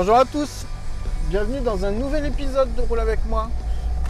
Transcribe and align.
Bonjour 0.00 0.14
à 0.14 0.24
tous, 0.24 0.64
bienvenue 1.28 1.60
dans 1.60 1.84
un 1.84 1.90
nouvel 1.90 2.24
épisode 2.24 2.72
de 2.76 2.82
Roule 2.82 3.00
avec 3.00 3.18
moi. 3.26 3.48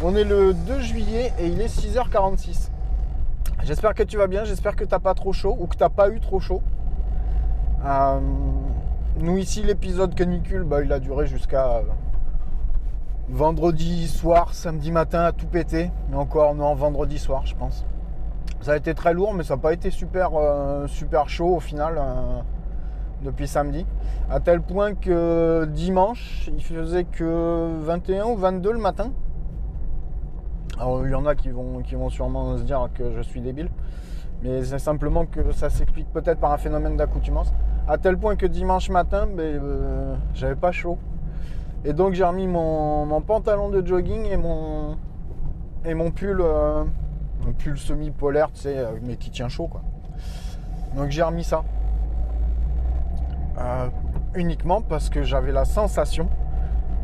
On 0.05 0.15
est 0.17 0.23
le 0.23 0.53
2 0.53 0.81
juillet 0.81 1.33
et 1.39 1.47
il 1.47 1.63
est 1.63 1.75
6h46. 1.75 2.69
J'espère 3.63 3.95
que 3.95 4.03
tu 4.03 4.19
vas 4.19 4.27
bien, 4.27 4.45
j'espère 4.45 4.77
que 4.77 4.85
t'as 4.85 4.99
pas 4.99 5.15
trop 5.15 5.33
chaud 5.33 5.57
ou 5.59 5.67
que 5.67 5.77
t'as 5.77 5.89
pas 5.89 6.11
eu 6.11 6.21
trop 6.21 6.41
chaud. 6.41 6.61
Euh, 7.87 8.21
nous 9.17 9.39
ici 9.39 9.63
l'épisode 9.63 10.15
canicule, 10.15 10.65
bah, 10.65 10.83
il 10.83 10.93
a 10.93 11.01
duré 11.01 11.27
jusqu'à 11.27 11.77
euh, 11.77 11.83
vendredi 13.31 14.09
soir, 14.09 14.53
samedi 14.53 14.93
matin 14.93 15.21
à 15.23 15.33
tout 15.33 15.47
péter. 15.47 15.91
Mais 16.11 16.17
encore 16.17 16.55
non, 16.55 16.75
vendredi 16.75 17.19
soir 17.19 17.47
je 17.47 17.55
pense. 17.55 17.87
Ça 18.61 18.73
a 18.73 18.77
été 18.77 18.93
très 18.93 19.15
lourd 19.15 19.33
mais 19.33 19.43
ça 19.43 19.55
n'a 19.55 19.63
pas 19.63 19.73
été 19.73 19.91
super, 19.91 20.33
euh, 20.35 20.87
super 20.87 21.31
chaud 21.31 21.57
au 21.57 21.61
final 21.61 21.99
depuis 23.23 23.49
samedi. 23.49 23.87
À 24.31 24.41
tel 24.41 24.61
point 24.61 24.95
que 24.95 25.65
dimanche, 25.67 26.51
il 26.55 26.63
faisait 26.63 27.05
que 27.05 27.81
21 27.83 28.27
ou 28.27 28.37
22 28.37 28.73
le 28.73 28.79
matin. 28.79 29.13
Alors 30.79 31.05
il 31.05 31.11
y 31.11 31.15
en 31.15 31.27
a 31.27 31.35
qui 31.35 31.51
vont, 31.51 31.81
qui 31.83 31.95
vont 31.95 32.11
sûrement 32.11 32.57
se 32.57 32.63
dire 32.63 32.89
que 32.95 33.11
je 33.13 33.21
suis 33.21 33.41
débile. 33.41 33.69
Mais 34.43 34.63
c'est 34.65 34.79
simplement 34.79 35.27
que 35.27 35.53
ça 35.53 35.69
s'explique 35.69 36.13
peut-être 36.13 36.39
par 36.39 36.53
un 36.53 36.59
phénomène 36.59 36.97
d'accoutumance. 36.97 37.53
À 37.89 37.99
tel 37.99 38.17
point 38.17 38.37
que 38.37 38.47
dimanche 38.47 38.89
matin, 38.91 39.27
ben, 39.27 39.43
euh, 39.43 40.15
j'avais 40.35 40.55
pas 40.55 40.71
chaud. 40.71 40.99
Et 41.85 41.93
donc 41.93 42.15
j'ai 42.15 42.25
remis 42.25 42.47
mon, 42.47 43.21
pantalon 43.23 43.69
de 43.69 43.85
jogging 43.85 44.27
et 44.27 44.37
mon, 44.37 44.97
et 45.85 45.95
mon 45.95 46.11
pull, 46.11 46.41
euh, 46.41 46.85
pull 47.59 47.79
semi-polaire, 47.79 48.51
tu 48.53 48.63
sais, 48.63 48.79
euh, 48.79 48.93
mais 49.03 49.17
qui 49.17 49.31
tient 49.31 49.49
chaud 49.49 49.69
quoi. 49.69 49.83
Donc 50.97 51.11
j'ai 51.11 51.23
remis 51.23 51.45
ça. 51.45 51.65
Euh, 53.59 53.89
uniquement 54.35 54.83
parce 54.83 55.09
que 55.09 55.23
j'avais 55.23 55.53
la 55.53 55.65
sensation 55.65 56.29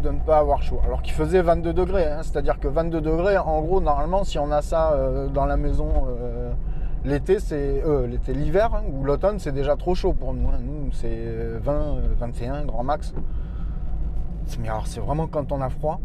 de 0.02 0.10
ne 0.10 0.18
pas 0.18 0.38
avoir 0.38 0.62
chaud. 0.62 0.80
Alors 0.84 1.02
qu'il 1.02 1.14
faisait 1.14 1.40
22 1.40 1.72
degrés, 1.72 2.06
hein. 2.06 2.20
c'est-à-dire 2.22 2.60
que 2.60 2.68
22 2.68 3.00
degrés, 3.00 3.38
en 3.38 3.60
gros, 3.62 3.80
normalement, 3.80 4.22
si 4.24 4.38
on 4.38 4.52
a 4.52 4.62
ça 4.62 4.92
euh, 4.92 5.28
dans 5.28 5.46
la 5.46 5.56
maison 5.56 5.88
euh, 6.08 6.52
l'été, 7.04 7.38
c'est 7.40 7.82
l'été, 8.06 8.34
l'hiver 8.34 8.74
hein, 8.74 8.82
ou 8.92 9.04
l'automne, 9.04 9.38
c'est 9.38 9.52
déjà 9.52 9.76
trop 9.76 9.94
chaud 9.94 10.12
pour 10.12 10.34
nous. 10.34 10.48
hein. 10.48 10.58
Nous, 10.60 10.92
c'est 10.92 11.58
20, 11.62 11.72
euh, 11.72 12.00
21 12.18 12.64
grand 12.66 12.84
max. 12.84 13.14
Mais 14.60 14.68
alors, 14.68 14.86
c'est 14.86 15.00
vraiment 15.00 15.26
quand 15.26 15.50
on 15.52 15.60
a 15.62 15.70
froid, 15.70 15.98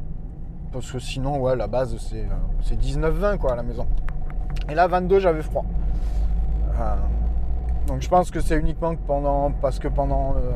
parce 0.72 0.90
que 0.92 1.00
sinon, 1.00 1.38
ouais, 1.40 1.56
la 1.56 1.68
base, 1.68 1.96
c'est 1.98 2.22
euh, 2.22 2.62
c'est 2.62 2.80
19-20 2.80 3.38
quoi 3.38 3.54
à 3.54 3.56
la 3.56 3.64
maison. 3.64 3.86
Et 4.70 4.76
là, 4.76 4.88
22, 4.88 5.20
j'avais 5.20 5.42
froid. 5.42 5.66
Donc 7.90 8.02
je 8.02 8.08
pense 8.08 8.30
que 8.30 8.40
c'est 8.40 8.56
uniquement 8.56 8.96
que 8.96 9.02
pendant, 9.02 9.52
parce 9.52 9.80
que 9.80 9.88
pendant, 9.88 10.36
euh, 10.38 10.52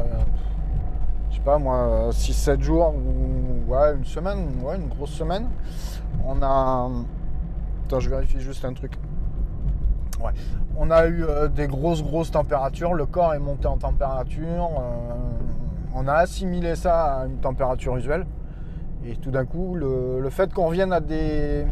je 1.31 1.38
sais 1.38 1.41
pas 1.41 1.57
moi, 1.57 2.09
6-7 2.11 2.61
jours 2.61 2.94
ou 2.94 3.71
ouais, 3.71 3.95
une 3.95 4.05
semaine, 4.05 4.47
ouais, 4.63 4.75
une 4.75 4.88
grosse 4.88 5.09
semaine, 5.09 5.47
on 6.27 6.43
a. 6.43 6.91
Attends, 7.85 7.99
je 7.99 8.09
vérifie 8.11 8.39
juste 8.39 8.63
un 8.66 8.73
truc. 8.73 8.93
Ouais. 10.23 10.31
On 10.77 10.91
a 10.91 11.07
eu 11.07 11.23
euh, 11.23 11.47
des 11.47 11.66
grosses, 11.66 12.03
grosses 12.03 12.29
températures. 12.29 12.93
Le 12.93 13.07
corps 13.07 13.33
est 13.33 13.39
monté 13.39 13.66
en 13.66 13.77
température. 13.77 14.69
euh, 14.77 15.13
on 15.95 16.07
a 16.07 16.13
assimilé 16.13 16.75
ça 16.75 17.22
à 17.22 17.25
une 17.25 17.38
température 17.38 17.97
usuelle. 17.97 18.27
Et 19.05 19.16
tout 19.16 19.31
d'un 19.31 19.45
coup, 19.45 19.73
le, 19.73 20.19
le 20.22 20.29
fait 20.29 20.53
qu'on 20.53 20.67
revienne 20.67 20.93
à 20.93 20.99
des, 20.99 21.66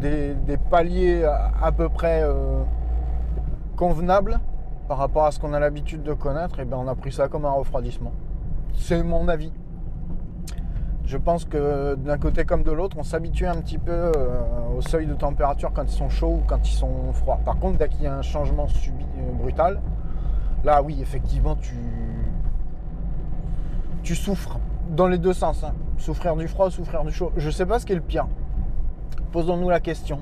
des, 0.00 0.34
des 0.34 0.56
paliers 0.56 1.24
à, 1.24 1.70
peu 1.70 1.88
près 1.88 2.22
euh, 2.24 2.62
convenables 3.76 4.40
par 4.90 4.98
rapport 4.98 5.24
à 5.24 5.30
ce 5.30 5.38
qu'on 5.38 5.52
a 5.52 5.60
l'habitude 5.60 6.02
de 6.02 6.12
connaître, 6.14 6.58
et 6.58 6.64
ben 6.64 6.76
on 6.76 6.88
a 6.88 6.96
pris 6.96 7.12
ça 7.12 7.28
comme 7.28 7.44
un 7.44 7.52
refroidissement. 7.52 8.10
C'est 8.74 9.04
mon 9.04 9.28
avis. 9.28 9.52
Je 11.04 11.16
pense 11.16 11.44
que 11.44 11.94
d'un 11.94 12.18
côté 12.18 12.44
comme 12.44 12.64
de 12.64 12.72
l'autre, 12.72 12.96
on 12.98 13.04
s'habitue 13.04 13.46
un 13.46 13.54
petit 13.60 13.78
peu 13.78 13.92
euh, 13.92 14.10
au 14.76 14.80
seuil 14.80 15.06
de 15.06 15.14
température 15.14 15.70
quand 15.72 15.84
ils 15.84 15.96
sont 15.96 16.08
chauds 16.08 16.38
ou 16.38 16.42
quand 16.44 16.68
ils 16.68 16.74
sont 16.74 17.12
froids. 17.12 17.38
Par 17.44 17.60
contre, 17.60 17.78
dès 17.78 17.88
qu'il 17.88 18.02
y 18.02 18.08
a 18.08 18.16
un 18.16 18.22
changement 18.22 18.66
subit, 18.66 19.06
euh, 19.16 19.32
brutal, 19.40 19.80
là 20.64 20.82
oui, 20.82 20.98
effectivement, 21.00 21.54
tu, 21.54 21.76
tu 24.02 24.16
souffres 24.16 24.58
dans 24.88 25.06
les 25.06 25.18
deux 25.18 25.34
sens. 25.34 25.62
hein. 25.62 25.72
Souffrir 25.98 26.34
du 26.34 26.48
froid, 26.48 26.68
souffrir 26.68 27.04
du 27.04 27.12
chaud. 27.12 27.30
Je 27.36 27.48
sais 27.48 27.64
pas 27.64 27.78
ce 27.78 27.86
qui 27.86 27.92
est 27.92 27.94
le 27.94 28.00
pire. 28.00 28.26
Posons-nous 29.30 29.70
la 29.70 29.78
question. 29.78 30.18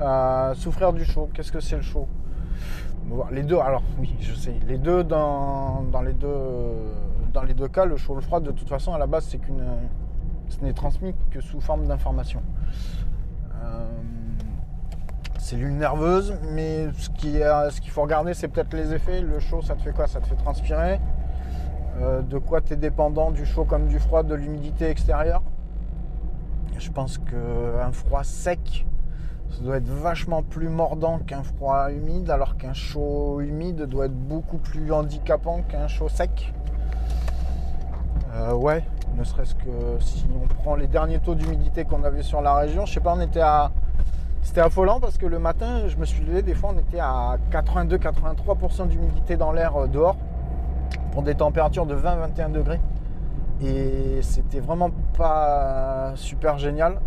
Euh, 0.00 0.54
souffrir 0.54 0.94
du 0.94 1.04
chaud, 1.04 1.28
qu'est-ce 1.34 1.52
que 1.52 1.60
c'est 1.60 1.76
le 1.76 1.82
chaud? 1.82 2.08
Les 3.30 3.42
deux, 3.42 3.58
alors 3.58 3.82
oui, 3.98 4.14
je 4.20 4.34
sais. 4.34 4.54
Les 4.66 4.78
deux 4.78 5.02
dans, 5.04 5.82
les 6.04 6.12
deux 6.12 6.28
dans 7.32 7.42
les 7.42 7.54
deux 7.54 7.68
cas, 7.68 7.84
le 7.84 7.96
chaud, 7.96 8.14
le 8.14 8.20
froid, 8.20 8.40
de 8.40 8.50
toute 8.50 8.68
façon, 8.68 8.92
à 8.92 8.98
la 8.98 9.06
base, 9.06 9.24
c'est 9.24 9.38
qu'une 9.38 9.62
ce 10.48 10.64
n'est 10.64 10.72
transmis 10.72 11.14
que 11.30 11.40
sous 11.40 11.60
forme 11.60 11.86
d'information. 11.86 12.42
Euh, 13.62 13.86
cellule 15.38 15.74
nerveuse, 15.74 16.34
mais 16.54 16.88
ce 16.96 17.10
qu'il 17.10 17.90
faut 17.90 18.02
regarder, 18.02 18.34
c'est 18.34 18.48
peut-être 18.48 18.74
les 18.74 18.94
effets. 18.94 19.20
Le 19.20 19.38
chaud, 19.40 19.62
ça 19.62 19.74
te 19.74 19.82
fait 19.82 19.92
quoi? 19.92 20.06
Ça 20.06 20.20
te 20.20 20.26
fait 20.26 20.36
transpirer. 20.36 21.00
Euh, 22.00 22.22
de 22.22 22.38
quoi 22.38 22.60
tu 22.60 22.74
es 22.74 22.76
dépendant 22.76 23.30
du 23.30 23.44
chaud 23.44 23.64
comme 23.64 23.88
du 23.88 23.98
froid, 23.98 24.22
de 24.22 24.34
l'humidité 24.34 24.88
extérieure? 24.88 25.42
Je 26.78 26.90
pense 26.90 27.18
qu'un 27.18 27.92
froid 27.92 28.22
sec, 28.22 28.86
ça 29.50 29.62
doit 29.62 29.76
être 29.76 29.88
vachement 29.88 30.42
plus 30.42 30.68
mordant 30.68 31.18
qu'un 31.18 31.42
froid 31.42 31.90
humide, 31.90 32.30
alors 32.30 32.56
qu'un 32.56 32.74
chaud 32.74 33.40
humide 33.40 33.82
doit 33.82 34.06
être 34.06 34.14
beaucoup 34.14 34.58
plus 34.58 34.92
handicapant 34.92 35.62
qu'un 35.68 35.88
chaud 35.88 36.08
sec. 36.08 36.52
Euh, 38.34 38.52
ouais, 38.52 38.84
ne 39.16 39.24
serait-ce 39.24 39.54
que 39.54 39.98
si 40.00 40.26
on 40.34 40.46
prend 40.46 40.76
les 40.76 40.86
derniers 40.86 41.18
taux 41.18 41.34
d'humidité 41.34 41.84
qu'on 41.84 42.04
avait 42.04 42.22
sur 42.22 42.40
la 42.40 42.54
région, 42.54 42.86
je 42.86 42.94
sais 42.94 43.00
pas, 43.00 43.14
on 43.16 43.20
était 43.20 43.40
à. 43.40 43.70
C'était 44.42 44.60
affolant 44.60 45.00
parce 45.00 45.18
que 45.18 45.26
le 45.26 45.38
matin, 45.38 45.88
je 45.88 45.96
me 45.96 46.04
suis 46.04 46.24
levé, 46.24 46.42
des 46.42 46.54
fois 46.54 46.70
on 46.74 46.78
était 46.78 47.00
à 47.00 47.36
82-83% 47.50 48.86
d'humidité 48.88 49.36
dans 49.36 49.52
l'air 49.52 49.76
euh, 49.76 49.86
dehors 49.88 50.16
pour 51.12 51.22
des 51.22 51.34
températures 51.34 51.86
de 51.86 51.96
20-21 51.96 52.52
degrés. 52.52 52.80
Et 53.60 54.20
c'était 54.22 54.60
vraiment 54.60 54.90
pas 55.16 56.12
super 56.14 56.58
génial. 56.58 57.00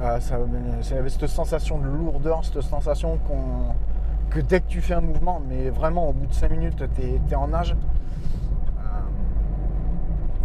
Euh, 0.00 0.18
ça, 0.20 0.36
ça 0.80 0.96
avait 0.96 1.08
cette 1.08 1.26
sensation 1.26 1.78
de 1.78 1.86
lourdeur, 1.86 2.44
cette 2.44 2.62
sensation 2.62 3.18
que 4.30 4.40
dès 4.40 4.60
que 4.60 4.66
tu 4.66 4.80
fais 4.80 4.94
un 4.94 5.00
mouvement, 5.00 5.40
mais 5.48 5.70
vraiment 5.70 6.08
au 6.08 6.12
bout 6.12 6.26
de 6.26 6.32
5 6.32 6.50
minutes, 6.50 6.84
tu 6.94 7.32
es, 7.32 7.34
en 7.36 7.48
nage. 7.48 7.76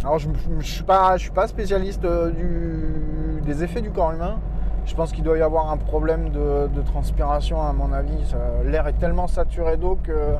Alors 0.02 0.18
je 0.18 0.28
ne 0.28 0.62
suis, 0.62 0.84
pas, 0.84 1.18
spécialiste 1.46 2.06
du, 2.06 3.42
des 3.44 3.64
effets 3.64 3.82
du 3.82 3.90
corps 3.90 4.12
humain. 4.12 4.38
Je 4.86 4.94
pense 4.94 5.12
qu'il 5.12 5.24
doit 5.24 5.36
y 5.36 5.42
avoir 5.42 5.70
un 5.70 5.76
problème 5.76 6.30
de, 6.30 6.82
transpiration 6.86 7.60
à 7.60 7.72
mon 7.72 7.92
avis. 7.92 8.34
L'air 8.64 8.86
est 8.86 8.98
tellement 8.98 9.26
saturé 9.26 9.76
d'eau 9.76 9.98
que... 10.02 10.36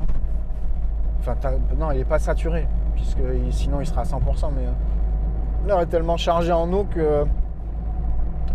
Enfin 1.18 1.36
non, 1.76 1.90
il 1.90 1.98
n'est 1.98 2.04
pas 2.04 2.18
saturé, 2.18 2.66
puisque 2.94 3.20
sinon 3.50 3.80
il 3.80 3.86
sera 3.86 4.00
à 4.00 4.04
100%, 4.04 4.16
mais 4.56 4.64
euh, 4.64 5.66
l'air 5.66 5.80
est 5.80 5.86
tellement 5.86 6.16
chargé 6.16 6.50
en 6.50 6.72
eau 6.72 6.84
que 6.84 7.26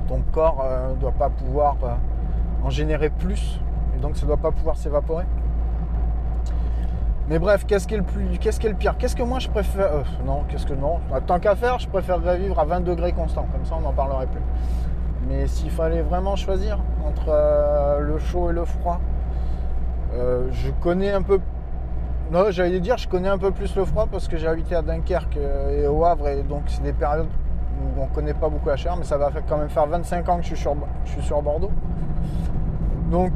ton 0.08 0.22
corps 0.32 0.64
ne 0.64 0.94
euh, 0.94 0.94
doit 0.96 1.12
pas 1.12 1.30
pouvoir 1.30 1.76
euh, 1.84 1.88
en 2.64 2.70
générer 2.70 3.10
plus, 3.10 3.60
et 3.96 4.00
donc 4.00 4.16
ça 4.16 4.24
ne 4.24 4.28
doit 4.28 4.38
pas 4.38 4.52
pouvoir 4.52 4.78
s'évaporer. 4.78 5.26
Mais 7.28 7.40
bref, 7.40 7.66
qu'est-ce 7.66 7.88
qui 7.88 7.96
est 7.96 7.98
le 7.98 8.04
plus, 8.04 8.38
qu'est-ce 8.40 8.60
qui 8.60 8.68
est 8.68 8.70
le 8.70 8.76
pire? 8.76 8.98
Qu'est-ce 8.98 9.16
que 9.16 9.24
moi 9.24 9.40
je 9.40 9.50
préfère 9.50 9.92
euh, 9.92 10.04
Non, 10.26 10.44
qu'est-ce 10.48 10.66
que 10.66 10.74
non 10.74 11.00
Tant 11.26 11.40
qu'à 11.40 11.56
faire, 11.56 11.80
je 11.80 11.88
préférerais 11.88 12.38
vivre 12.38 12.60
à 12.60 12.66
20 12.66 12.82
degrés 12.82 13.14
constant. 13.14 13.48
Comme 13.52 13.66
ça, 13.66 13.76
on 13.78 13.82
n'en 13.82 13.94
parlerait 13.94 14.28
plus. 14.28 14.42
Mais 15.28 15.48
s'il 15.48 15.72
fallait 15.72 16.04
vraiment 16.04 16.36
choisir 16.36 16.78
entre 17.04 17.32
le 18.00 18.20
chaud 18.20 18.52
et 18.52 18.54
le 18.54 18.64
froid, 18.64 19.00
je 20.14 20.70
connais 20.82 21.12
un 21.12 21.24
peu. 21.24 21.40
Non, 22.32 22.52
j'allais 22.52 22.80
dire, 22.80 22.98
je 22.98 23.08
connais 23.08 23.30
un 23.30 23.40
peu 23.40 23.50
plus 23.50 23.76
le 23.76 23.86
froid 23.86 24.08
parce 24.12 24.28
que 24.28 24.38
j'ai 24.38 24.48
habité 24.48 24.76
à 24.76 24.84
Dunkerque 24.84 25.40
et 25.72 25.88
au 25.88 26.06
Havre, 26.06 26.28
et 26.28 26.44
donc 26.44 26.66
c'est 26.68 26.84
des 26.84 26.94
périodes 26.94 27.26
on 27.98 28.04
ne 28.04 28.10
connaît 28.14 28.34
pas 28.34 28.50
beaucoup 28.50 28.70
la 28.70 28.76
chaleur, 28.76 28.98
mais 28.98 29.06
ça 29.06 29.18
va 29.18 29.32
quand 29.48 29.58
même 29.58 29.70
faire 29.70 29.88
25 29.88 30.30
ans 30.30 30.38
que 30.38 30.44
je 30.44 30.56
suis 30.56 31.22
sur, 31.22 31.42
Bordeaux. 31.42 31.72
Donc, 33.12 33.34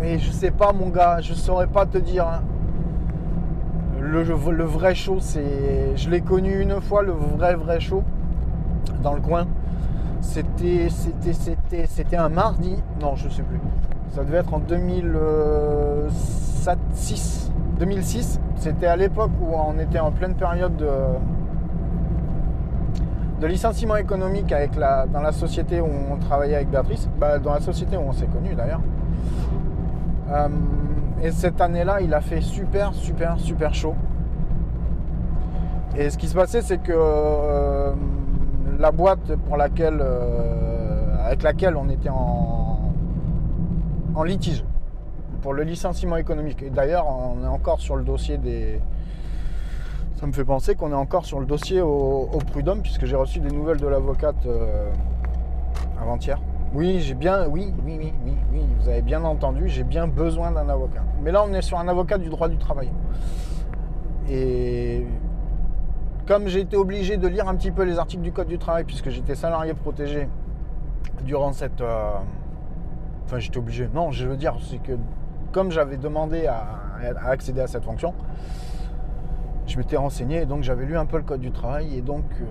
mais 0.00 0.18
je 0.18 0.30
sais 0.30 0.50
pas, 0.50 0.72
mon 0.72 0.88
gars, 0.88 1.20
je 1.20 1.34
saurais 1.34 1.66
pas 1.66 1.84
te 1.86 1.98
dire. 1.98 2.26
Hein. 2.26 2.40
Le, 4.00 4.22
le, 4.22 4.64
vrai 4.64 4.94
chaud, 4.94 5.18
c'est. 5.20 5.94
Je 5.94 6.08
l'ai 6.08 6.22
connu 6.22 6.58
une 6.60 6.80
fois, 6.80 7.02
le 7.02 7.12
vrai, 7.12 7.54
vrai 7.54 7.80
chaud, 7.80 8.02
dans 9.02 9.12
le 9.14 9.20
coin. 9.20 9.46
C'était, 10.22 10.88
c'était, 10.88 11.34
c'était, 11.34 11.86
c'était 11.86 12.16
un 12.16 12.30
mardi. 12.30 12.76
Non, 13.00 13.14
je 13.16 13.28
sais 13.28 13.42
plus. 13.42 13.60
Ça 14.14 14.24
devait 14.24 14.38
être 14.38 14.54
en 14.54 14.58
2006. 14.58 17.52
2006. 17.78 18.40
C'était 18.56 18.86
à 18.86 18.96
l'époque 18.96 19.32
où 19.40 19.54
on 19.54 19.78
était 19.78 20.00
en 20.00 20.12
pleine 20.12 20.34
période 20.34 20.76
de, 20.76 20.88
de 23.40 23.46
licenciement 23.46 23.96
économique 23.96 24.52
avec 24.52 24.76
la, 24.76 25.06
dans 25.06 25.22
la 25.22 25.32
société 25.32 25.80
où 25.80 25.88
on 26.10 26.16
travaillait 26.18 26.56
avec 26.56 26.70
Béatrice. 26.70 27.08
Bah, 27.18 27.38
dans 27.38 27.54
la 27.54 27.60
société 27.60 27.96
où 27.96 28.02
on 28.02 28.12
s'est 28.12 28.26
connu 28.26 28.54
d'ailleurs. 28.54 28.82
Euh, 30.30 30.48
et 31.22 31.30
cette 31.30 31.60
année-là, 31.60 32.00
il 32.00 32.12
a 32.12 32.20
fait 32.20 32.42
super, 32.42 32.92
super, 32.92 33.38
super 33.38 33.74
chaud. 33.74 33.94
Et 35.96 36.10
ce 36.10 36.18
qui 36.18 36.28
se 36.28 36.34
passait, 36.34 36.62
c'est 36.62 36.78
que 36.78 36.92
euh, 36.94 37.92
la 38.78 38.92
boîte 38.92 39.34
pour 39.48 39.56
laquelle, 39.56 40.00
euh, 40.00 41.26
avec 41.26 41.42
laquelle 41.42 41.76
on 41.76 41.88
était 41.88 42.10
en, 42.10 42.92
en 44.14 44.22
litige 44.22 44.64
pour 45.42 45.54
le 45.54 45.62
licenciement 45.62 46.16
économique. 46.16 46.62
Et 46.62 46.70
d'ailleurs, 46.70 47.06
on 47.08 47.42
est 47.42 47.48
encore 47.48 47.80
sur 47.80 47.96
le 47.96 48.04
dossier 48.04 48.36
des. 48.36 48.80
Ça 50.20 50.26
me 50.26 50.32
fait 50.32 50.44
penser 50.44 50.74
qu'on 50.74 50.90
est 50.92 50.94
encore 50.94 51.24
sur 51.24 51.40
le 51.40 51.46
dossier 51.46 51.80
au, 51.80 52.28
prud'homme, 52.52 52.82
puisque 52.82 53.06
j'ai 53.06 53.16
reçu 53.16 53.40
des 53.40 53.50
nouvelles 53.50 53.80
de 53.80 53.86
l'avocate 53.86 54.46
avant-hier. 55.98 56.38
Oui, 56.72 57.00
j'ai 57.00 57.14
bien, 57.14 57.48
oui, 57.48 57.72
oui, 57.84 57.96
oui, 57.98 58.12
oui, 58.24 58.36
oui, 58.52 58.60
vous 58.78 58.88
avez 58.88 59.02
bien 59.02 59.24
entendu, 59.24 59.68
j'ai 59.68 59.82
bien 59.82 60.06
besoin 60.06 60.52
d'un 60.52 60.68
avocat. 60.68 61.02
Mais 61.20 61.32
là, 61.32 61.42
on 61.44 61.52
est 61.52 61.62
sur 61.62 61.78
un 61.78 61.88
avocat 61.88 62.16
du 62.16 62.28
droit 62.28 62.48
du 62.48 62.58
travail. 62.58 62.92
Et 64.28 65.04
comme 66.28 66.46
j'ai 66.46 66.60
été 66.60 66.76
obligé 66.76 67.16
de 67.16 67.26
lire 67.26 67.48
un 67.48 67.56
petit 67.56 67.72
peu 67.72 67.82
les 67.82 67.98
articles 67.98 68.22
du 68.22 68.30
Code 68.30 68.46
du 68.46 68.58
travail, 68.58 68.84
puisque 68.84 69.10
j'étais 69.10 69.34
salarié 69.34 69.74
protégé 69.74 70.28
durant 71.24 71.52
cette... 71.52 71.80
Euh, 71.80 72.12
enfin, 73.24 73.40
j'étais 73.40 73.58
obligé. 73.58 73.88
Non, 73.92 74.12
je 74.12 74.28
veux 74.28 74.36
dire, 74.36 74.54
c'est 74.62 74.78
que 74.78 74.92
comme 75.50 75.72
j'avais 75.72 75.96
demandé 75.96 76.46
à, 76.46 76.78
accéder 77.26 77.62
à 77.62 77.66
cette 77.66 77.84
fonction, 77.84 78.14
je 79.70 79.78
m'étais 79.78 79.96
renseigné 79.96 80.42
et 80.42 80.46
donc 80.46 80.64
j'avais 80.64 80.84
lu 80.84 80.98
un 80.98 81.06
peu 81.06 81.16
le 81.16 81.22
Code 81.22 81.40
du 81.40 81.52
travail 81.52 81.96
et 81.96 82.02
donc... 82.02 82.24
Euh, 82.40 82.44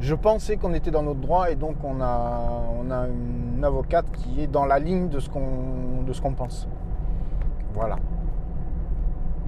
je 0.00 0.14
pensais 0.14 0.56
qu'on 0.56 0.74
était 0.74 0.90
dans 0.90 1.02
notre 1.02 1.20
droit 1.20 1.50
et 1.50 1.56
donc 1.56 1.76
on 1.84 2.00
a, 2.00 2.62
on 2.78 2.90
a 2.90 3.06
une 3.06 3.64
avocate 3.64 4.10
qui 4.12 4.42
est 4.42 4.46
dans 4.46 4.66
la 4.66 4.78
ligne 4.78 5.08
de 5.08 5.20
ce 5.20 5.28
qu'on, 5.28 6.32
pense. 6.32 6.68
Voilà. 7.74 7.96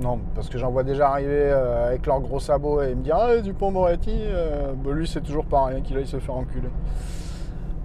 Non, 0.01 0.21
parce 0.35 0.49
que 0.49 0.59
j'en 0.59 0.71
vois 0.71 0.85
déjà 0.85 1.11
arriver 1.11 1.31
euh, 1.31 1.89
avec 1.89 2.07
leurs 2.07 2.21
gros 2.21 2.41
sabots 2.41 2.83
et 2.83 2.95
me 2.95 3.03
dire 3.03 3.17
Ah, 3.19 3.39
Dupont 3.39 3.71
Moretti, 3.71 4.15
euh, 4.15 4.73
bah, 4.75 4.93
lui 4.93 5.07
c'est 5.07 5.21
toujours 5.21 5.45
pareil, 5.45 5.83
qu'il 5.83 5.97
aille 5.97 6.07
se 6.07 6.19
faire 6.19 6.37
enculer. 6.37 6.71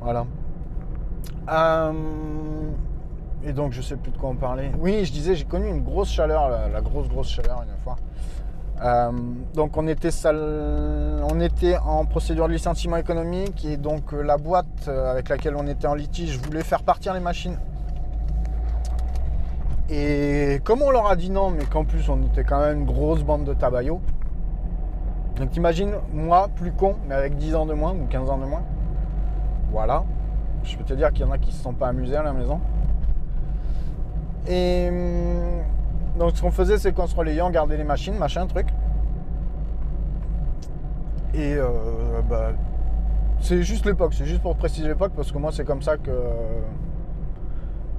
Voilà. 0.02 0.26
Et 3.46 3.54
donc 3.54 3.72
je 3.72 3.82
sais 3.82 3.96
plus 3.96 4.12
de 4.12 4.18
quoi 4.18 4.30
on 4.30 4.36
parlait. 4.36 4.72
Oui, 4.80 5.06
je 5.06 5.12
disais, 5.12 5.36
j'ai 5.36 5.46
connu 5.46 5.70
une 5.70 5.84
grosse 5.84 6.10
chaleur, 6.10 6.50
la 6.50 6.82
grosse, 6.82 7.08
grosse 7.08 7.30
chaleur 7.30 7.64
une 7.64 7.78
fois. 7.84 7.96
Euh, 8.84 9.12
donc 9.56 9.76
on 9.76 9.88
était, 9.88 10.10
on 10.26 11.40
était 11.40 11.78
en 11.78 12.06
procédure 12.06 12.48
de 12.48 12.54
licenciement 12.54 12.98
économique 12.98 13.66
et 13.66 13.76
donc 13.76 14.14
euh, 14.14 14.22
la 14.22 14.38
boîte 14.38 14.68
euh, 14.88 15.12
avec 15.12 15.30
laquelle 15.30 15.56
on 15.56 15.66
était 15.66 15.88
en 15.88 15.96
litige 15.96 16.38
voulait 16.38 16.64
faire 16.64 16.84
partir 16.84 17.14
les 17.14 17.20
machines. 17.20 17.58
Et 19.90 20.62
comme 20.64 20.84
on 20.84 20.92
leur 20.92 21.08
a 21.08 21.16
dit 21.16 21.32
non, 21.32 21.50
mais 21.50 21.66
qu'en 21.66 21.86
plus 21.86 22.08
on 22.10 22.22
était 22.24 22.44
quand 22.44 22.60
même 22.60 22.80
une 22.80 22.86
grosse 22.86 23.24
bande 23.24 23.46
de 23.46 23.54
tabayos. 23.54 24.02
Donc 25.38 25.52
t'imagines, 25.52 25.94
moi, 26.14 26.50
plus 26.56 26.72
con, 26.72 26.96
mais 27.08 27.16
avec 27.16 27.36
10 27.38 27.56
ans 27.56 27.66
de 27.66 27.74
moins 27.74 27.94
ou 27.94 28.06
15 28.08 28.30
ans 28.30 28.38
de 28.38 28.46
moins. 28.46 28.64
Voilà. 29.72 30.04
Je 30.64 30.76
peux 30.76 30.84
te 30.84 30.94
dire 30.94 31.12
qu'il 31.14 31.26
y 31.26 31.30
en 31.30 31.32
a 31.32 31.38
qui 31.38 31.52
se 31.52 31.62
sont 31.62 31.74
pas 31.74 31.88
amusés 31.88 32.16
à 32.16 32.24
la 32.24 32.34
maison. 32.34 32.60
Et 34.48 34.90
hum, 34.90 35.64
donc 36.18 36.36
ce 36.36 36.42
qu'on 36.42 36.52
faisait, 36.52 36.78
c'est 36.78 36.94
qu'on 36.94 37.08
se 37.08 37.16
relayait, 37.16 37.42
on 37.42 37.50
gardait 37.50 37.78
les 37.78 37.84
machines, 37.84 38.18
machin, 38.18 38.48
truc. 38.48 38.68
Et 41.34 41.56
euh, 41.56 41.68
bah, 42.28 42.52
c'est 43.40 43.62
juste 43.62 43.86
l'époque, 43.86 44.14
c'est 44.14 44.26
juste 44.26 44.42
pour 44.42 44.56
préciser 44.56 44.88
l'époque, 44.88 45.12
parce 45.16 45.32
que 45.32 45.38
moi 45.38 45.52
c'est 45.52 45.66
comme 45.66 45.84
ça 45.84 45.98
que, 45.98 46.12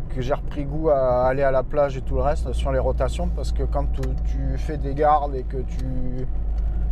que 0.08 0.20
j'ai 0.20 0.34
repris 0.34 0.64
goût 0.64 0.90
à 0.90 1.26
aller 1.26 1.44
à 1.44 1.52
la 1.52 1.62
plage 1.62 1.96
et 1.96 2.00
tout 2.00 2.16
le 2.16 2.22
reste 2.22 2.52
sur 2.52 2.72
les 2.72 2.80
rotations, 2.80 3.28
parce 3.28 3.52
que 3.52 3.62
quand 3.62 3.87
tu, 3.92 4.38
fais 4.56 4.76
des 4.76 4.94
gardes 4.94 5.37
et 5.37 5.44
que 5.44 5.58
tu, 5.58 6.26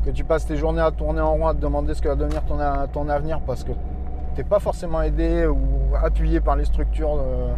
que 0.05 0.11
tu 0.11 0.23
passes 0.23 0.47
tes 0.47 0.57
journées 0.57 0.83
à 0.83 0.93
tourner 0.93 1.21
en 1.21 1.33
rond, 1.33 1.49
à 1.49 1.55
te 1.55 1.61
demander 1.61 1.95
ce 1.95 2.03
que 2.03 2.09
va 2.09 2.15
devenir 2.15 2.45
ton, 2.45 2.59
ton 2.93 3.09
avenir, 3.09 3.41
parce 3.41 3.65
que 3.65 3.73
tu 3.73 4.43
n'es 4.43 4.45
pas 4.45 4.61
forcément 4.61 5.03
aidé 5.03 5.47
ou 5.47 5.59
appuyé 6.01 6.41
par 6.41 6.55
les 6.55 6.67
structures 6.67 7.19
euh, 7.19 7.53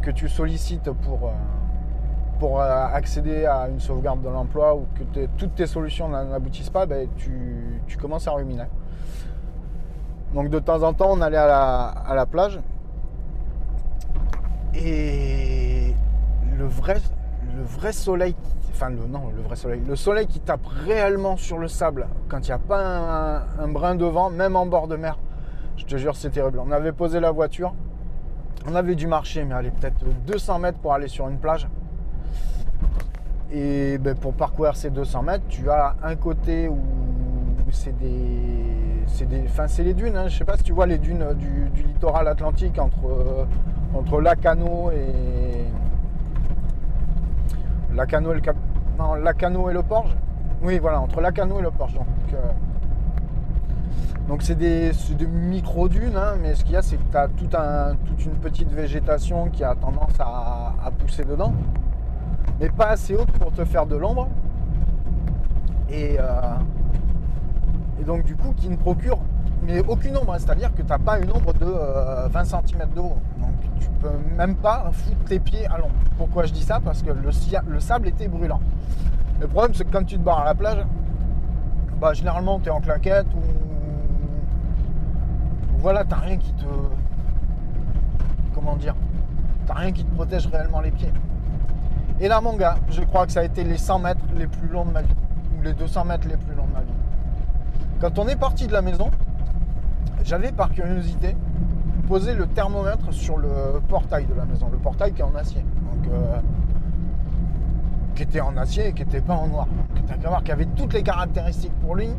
que 0.00 0.10
tu 0.10 0.28
sollicites 0.28 0.90
pour... 0.90 1.28
Euh, 1.28 1.32
pour 2.42 2.60
euh, 2.60 2.86
accéder 2.92 3.46
à 3.46 3.68
une 3.68 3.78
sauvegarde 3.78 4.20
de 4.20 4.28
l'emploi 4.28 4.74
ou 4.74 4.88
que 4.96 5.26
toutes 5.38 5.54
tes 5.54 5.68
solutions 5.68 6.08
n'aboutissent 6.08 6.70
pas, 6.70 6.86
ben, 6.86 7.06
tu, 7.16 7.96
commences 8.00 8.26
à 8.26 8.32
ruminer. 8.32 8.64
Donc 10.34 10.50
de 10.50 10.58
temps 10.58 10.82
en 10.82 10.92
temps, 10.92 11.10
on 11.12 11.20
allait 11.20 11.36
à 11.36 12.14
la, 12.16 12.26
plage 12.26 12.58
et 14.74 15.94
le 16.58 16.64
vrai, 16.64 16.96
le 17.56 17.62
vrai 17.62 17.92
soleil, 17.92 18.34
enfin 18.72 18.90
non, 18.90 19.30
le 19.36 19.42
vrai 19.42 19.54
soleil, 19.54 19.80
le 19.86 19.94
soleil 19.94 20.26
qui 20.26 20.40
tape 20.40 20.66
réellement 20.66 21.36
sur 21.36 21.58
le 21.58 21.68
sable 21.68 22.08
quand 22.26 22.40
il 22.40 22.50
n'y 22.50 22.54
a 22.54 22.58
pas 22.58 23.44
un, 23.56 23.68
brin 23.68 23.94
de 23.94 24.04
vent, 24.04 24.30
même 24.30 24.56
en 24.56 24.66
bord 24.66 24.88
de 24.88 24.96
mer, 24.96 25.16
je 25.76 25.84
te 25.84 25.96
jure, 25.96 26.16
c'est 26.16 26.30
terrible. 26.30 26.58
On 26.58 26.72
avait 26.72 26.90
posé 26.90 27.20
la 27.20 27.30
voiture, 27.30 27.72
on 28.66 28.74
avait 28.74 28.96
dû 28.96 29.06
marcher, 29.06 29.44
mais 29.44 29.54
aller 29.54 29.70
peut-être 29.70 30.04
200 30.26 30.58
mètres 30.58 30.78
pour 30.78 30.92
aller 30.92 31.06
sur 31.06 31.28
une 31.28 31.38
plage. 31.38 31.68
Et 33.54 33.98
ben, 33.98 34.14
pour 34.14 34.32
parcourir 34.32 34.74
ces 34.76 34.88
200 34.88 35.22
mètres, 35.24 35.44
tu 35.48 35.68
as 35.68 35.94
un 36.02 36.16
côté 36.16 36.68
où 36.68 36.78
c'est 37.70 37.96
des. 37.98 39.26
Des, 39.26 39.42
enfin, 39.44 39.68
c'est 39.68 39.84
les 39.84 39.92
dunes. 39.92 40.16
Hein. 40.16 40.28
Je 40.28 40.38
sais 40.38 40.44
pas 40.44 40.56
si 40.56 40.62
tu 40.62 40.72
vois 40.72 40.86
les 40.86 40.96
dunes 40.98 41.34
du, 41.34 41.82
littoral 41.82 42.26
atlantique 42.28 42.78
entre, 42.78 43.06
euh, 43.06 43.44
entre 43.94 44.20
Lacano 44.22 44.90
et. 44.90 45.66
Lacano 47.94 48.32
et 48.32 48.36
le 48.36 48.40
Cap. 48.40 48.56
Non, 48.98 49.14
Lacano 49.14 49.68
et 49.68 49.74
le 49.74 49.82
Porge. 49.82 50.16
Oui, 50.62 50.78
voilà, 50.78 51.00
entre 51.00 51.20
Lacano 51.20 51.58
et 51.58 51.62
le 51.62 51.70
Porge. 51.70 51.94
Donc, 51.94 52.06
euh, 52.32 52.36
donc 54.28 54.42
c'est 54.42 54.54
des, 54.54 54.92
des 55.18 55.26
micro-dunes, 55.26 56.16
hein, 56.16 56.36
mais 56.40 56.54
ce 56.54 56.64
qu'il 56.64 56.72
y 56.72 56.76
a, 56.76 56.82
c'est 56.82 56.96
que 56.96 57.02
tu 57.02 57.56
as 57.56 57.88
un, 57.90 57.96
toute 57.96 58.24
une 58.24 58.36
petite 58.36 58.72
végétation 58.72 59.50
qui 59.50 59.62
a 59.62 59.74
tendance 59.74 60.18
à 60.18 60.90
pousser 60.98 61.24
dedans 61.24 61.52
mais 62.60 62.68
pas 62.68 62.88
assez 62.88 63.14
haute 63.16 63.30
pour 63.32 63.52
te 63.52 63.64
faire 63.64 63.86
de 63.86 63.96
l'ombre. 63.96 64.28
Et, 65.88 66.16
euh, 66.18 66.56
et 68.00 68.04
donc 68.04 68.24
du 68.24 68.36
coup 68.36 68.52
qui 68.56 68.68
ne 68.68 68.76
procure 68.76 69.18
mais 69.64 69.80
aucune 69.86 70.16
ombre, 70.16 70.32
hein. 70.32 70.38
c'est-à-dire 70.38 70.72
que 70.74 70.82
tu 70.82 70.88
n'as 70.88 70.98
pas 70.98 71.18
une 71.20 71.30
ombre 71.30 71.52
de 71.54 71.66
20 71.66 71.70
euh, 71.70 72.44
cm 72.44 72.88
de 72.94 73.00
haut. 73.00 73.16
Donc 73.38 73.54
tu 73.78 73.88
peux 74.00 74.10
même 74.36 74.56
pas 74.56 74.90
foutre 74.92 75.24
tes 75.24 75.38
pieds 75.38 75.66
à 75.66 75.78
l'ombre. 75.78 75.94
Pourquoi 76.18 76.44
je 76.46 76.52
dis 76.52 76.62
ça? 76.62 76.80
Parce 76.80 77.02
que 77.02 77.10
le, 77.10 77.80
sable 77.80 78.08
était 78.08 78.26
brûlant. 78.26 78.60
Le 79.40 79.46
problème, 79.46 79.72
c'est 79.74 79.84
que 79.84 79.92
quand 79.92 80.04
tu 80.04 80.16
te 80.16 80.22
barres 80.22 80.40
à 80.40 80.44
la 80.46 80.54
plage, 80.54 80.84
bah, 82.00 82.12
généralement, 82.12 82.58
tu 82.58 82.68
es 82.68 82.70
en 82.70 82.80
claquette 82.80 83.26
ou. 83.34 83.40
Voilà, 85.78 86.04
t'as 86.04 86.16
rien 86.16 86.36
qui 86.36 86.52
te. 86.54 86.64
Comment 88.54 88.76
dire 88.76 88.96
T'as 89.66 89.74
rien 89.74 89.92
qui 89.92 90.04
te 90.04 90.12
protège 90.14 90.48
réellement 90.48 90.80
les 90.80 90.90
pieds. 90.90 91.12
Et 92.20 92.28
là, 92.28 92.40
mon 92.40 92.54
gars, 92.54 92.76
je 92.90 93.02
crois 93.02 93.26
que 93.26 93.32
ça 93.32 93.40
a 93.40 93.44
été 93.44 93.64
les 93.64 93.78
100 93.78 93.98
mètres 93.98 94.20
les 94.36 94.46
plus 94.46 94.68
longs 94.68 94.84
de 94.84 94.92
ma 94.92 95.02
vie. 95.02 95.14
Ou 95.58 95.62
les 95.62 95.72
200 95.72 96.04
mètres 96.04 96.28
les 96.28 96.36
plus 96.36 96.54
longs 96.54 96.66
de 96.66 96.72
ma 96.72 96.80
vie. 96.80 96.92
Quand 98.00 98.18
on 98.18 98.28
est 98.28 98.36
parti 98.36 98.66
de 98.66 98.72
la 98.72 98.82
maison, 98.82 99.10
j'avais 100.24 100.52
par 100.52 100.70
curiosité 100.70 101.36
posé 102.08 102.34
le 102.34 102.46
thermomètre 102.46 103.12
sur 103.12 103.38
le 103.38 103.80
portail 103.88 104.26
de 104.26 104.34
la 104.34 104.44
maison. 104.44 104.68
Le 104.70 104.78
portail 104.78 105.12
qui 105.12 105.20
est 105.20 105.24
en 105.24 105.34
acier. 105.34 105.62
Donc, 105.62 106.12
euh, 106.12 106.36
qui 108.14 108.24
était 108.24 108.40
en 108.40 108.56
acier 108.56 108.88
et 108.88 108.92
qui 108.92 109.04
n'était 109.04 109.20
pas 109.20 109.34
en 109.34 109.48
noir. 109.48 109.66
Donc, 109.66 110.20
qu'à 110.20 110.28
voir 110.28 110.42
qu'il 110.42 110.52
avait 110.52 110.66
toutes 110.66 110.92
les 110.92 111.02
caractéristiques 111.02 111.72
pour 111.80 111.96
lui 111.96 112.10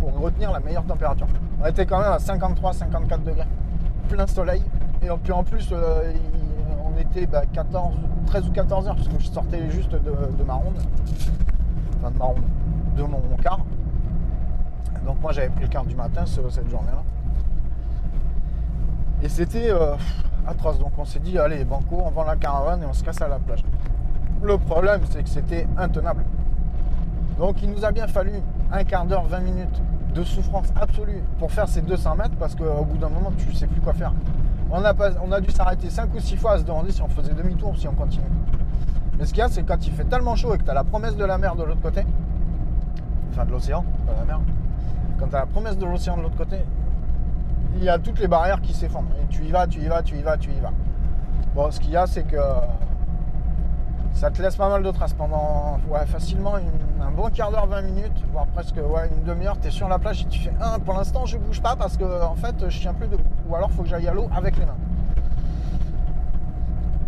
pour 0.00 0.20
retenir 0.20 0.52
la 0.52 0.60
meilleure 0.60 0.84
température. 0.84 1.26
On 1.62 1.66
était 1.66 1.86
quand 1.86 1.98
même 1.98 2.12
à 2.12 2.18
53-54 2.18 3.22
degrés. 3.22 3.46
Plein 4.08 4.26
soleil. 4.26 4.62
Et 5.02 5.10
en 5.10 5.44
plus, 5.44 5.68
euh, 5.72 6.12
on 6.94 7.00
était 7.00 7.26
bah, 7.26 7.42
14, 7.52 7.94
13 8.26 8.48
ou 8.48 8.52
14 8.52 8.88
heures, 8.88 8.96
parce 8.96 9.08
que 9.08 9.18
je 9.18 9.26
sortais 9.26 9.70
juste 9.70 9.90
de, 9.92 10.44
ma 10.44 10.54
ronde. 10.54 10.76
Enfin, 11.98 12.10
de 12.10 12.18
ma 12.18 12.24
ronde. 12.24 12.42
De 12.96 13.02
mon, 13.02 13.20
quart. 13.42 13.60
Donc 15.04 15.20
moi, 15.20 15.32
j'avais 15.32 15.48
pris 15.48 15.62
le 15.62 15.68
quart 15.68 15.84
du 15.84 15.94
matin 15.96 16.24
ce- 16.26 16.48
cette 16.50 16.70
journée-là. 16.70 17.02
Et 19.22 19.28
c'était 19.28 19.70
euh, 19.70 19.96
atroce. 20.46 20.78
Donc 20.78 20.92
on 20.98 21.04
s'est 21.04 21.18
dit, 21.18 21.38
allez, 21.38 21.64
banco, 21.64 22.00
on 22.04 22.10
vend 22.10 22.24
la 22.24 22.36
caravane 22.36 22.82
et 22.82 22.86
on 22.86 22.92
se 22.92 23.02
casse 23.02 23.20
à 23.20 23.28
la 23.28 23.38
plage. 23.38 23.64
Le 24.42 24.58
problème, 24.58 25.00
c'est 25.10 25.22
que 25.22 25.28
c'était 25.28 25.66
intenable. 25.76 26.24
Donc 27.38 27.62
il 27.62 27.70
nous 27.70 27.84
a 27.84 27.90
bien 27.90 28.06
fallu 28.06 28.32
un 28.70 28.84
quart 28.84 29.06
d'heure, 29.06 29.24
20 29.24 29.40
minutes 29.40 29.82
de 30.14 30.22
souffrance 30.22 30.68
absolue 30.80 31.22
pour 31.38 31.50
faire 31.50 31.68
ces 31.68 31.80
200 31.82 32.14
mètres 32.14 32.36
parce 32.38 32.54
qu'au 32.54 32.84
bout 32.84 32.98
d'un 32.98 33.08
moment, 33.08 33.32
tu 33.36 33.52
sais 33.52 33.66
plus 33.66 33.80
quoi 33.80 33.92
faire. 33.94 34.12
On 34.76 35.30
a, 35.30 35.40
dû 35.40 35.52
s'arrêter 35.52 35.88
5 35.88 36.12
ou 36.16 36.18
6 36.18 36.36
fois 36.36 36.54
à 36.54 36.58
se 36.58 36.64
demander 36.64 36.90
si 36.90 37.00
on 37.00 37.06
faisait 37.06 37.32
demi-tour 37.32 37.70
ou 37.70 37.76
si 37.76 37.86
on 37.86 37.94
continue. 37.94 38.24
Mais 39.16 39.24
ce 39.24 39.30
qu'il 39.30 39.38
y 39.38 39.42
a, 39.42 39.48
c'est 39.48 39.62
quand 39.62 39.86
il 39.86 39.92
fait 39.92 40.02
tellement 40.02 40.34
chaud 40.34 40.52
et 40.52 40.58
que 40.58 40.64
tu 40.64 40.70
as 40.70 40.74
la 40.74 40.82
promesse 40.82 41.14
de 41.14 41.24
la 41.24 41.38
mer 41.38 41.54
de 41.54 41.62
l'autre 41.62 41.80
côté, 41.80 42.04
enfin 43.30 43.44
de 43.44 43.52
l'océan, 43.52 43.84
pas 44.04 44.14
la 44.18 44.24
mer, 44.24 44.40
quand 45.20 45.28
tu 45.28 45.36
as 45.36 45.40
la 45.40 45.46
promesse 45.46 45.78
de 45.78 45.86
l'océan 45.86 46.16
de 46.16 46.22
l'autre 46.22 46.36
côté, 46.36 46.56
il 47.76 47.84
y 47.84 47.88
a 47.88 48.00
toutes 48.00 48.18
les 48.18 48.26
barrières 48.26 48.60
qui 48.60 48.72
s'effondrent. 48.72 49.14
Et 49.22 49.28
tu 49.28 49.44
y 49.44 49.52
vas, 49.52 49.68
tu 49.68 49.78
y 49.80 49.86
vas, 49.86 50.02
tu 50.02 50.16
y 50.16 50.22
vas, 50.22 50.36
tu 50.36 50.50
y 50.50 50.58
vas. 50.58 50.72
Bon, 51.54 51.70
ce 51.70 51.78
qu'il 51.78 51.92
y 51.92 51.96
a, 51.96 52.08
c'est 52.08 52.24
que 52.24 52.36
ça 54.14 54.30
te 54.30 54.40
laisse 54.40 54.56
pas 54.56 54.68
mal 54.68 54.82
de 54.82 54.90
traces 54.90 55.12
pendant 55.12 55.78
facilement 56.06 56.54
un 56.54 57.10
bon 57.10 57.28
quart 57.30 57.50
d'heure, 57.50 57.66
20 57.66 57.82
minutes, 57.82 58.24
voire 58.32 58.46
presque 58.46 58.76
une 58.76 59.24
demi-heure. 59.24 59.58
Tu 59.60 59.68
es 59.68 59.70
sur 59.70 59.88
la 59.88 59.98
plage 59.98 60.22
et 60.22 60.26
tu 60.26 60.40
fais 60.40 60.52
un, 60.60 60.78
pour 60.78 60.94
l'instant, 60.94 61.26
je 61.26 61.36
bouge 61.36 61.60
pas 61.60 61.76
parce 61.76 61.96
que 61.96 62.04
en 62.22 62.36
fait, 62.36 62.68
je 62.68 62.80
tiens 62.80 62.94
plus 62.94 63.08
debout. 63.08 63.22
Ou 63.48 63.56
alors, 63.56 63.70
faut 63.72 63.82
que 63.82 63.88
j'aille 63.88 64.08
à 64.08 64.14
l'eau 64.14 64.28
avec 64.34 64.56
les 64.56 64.64
mains. 64.64 64.76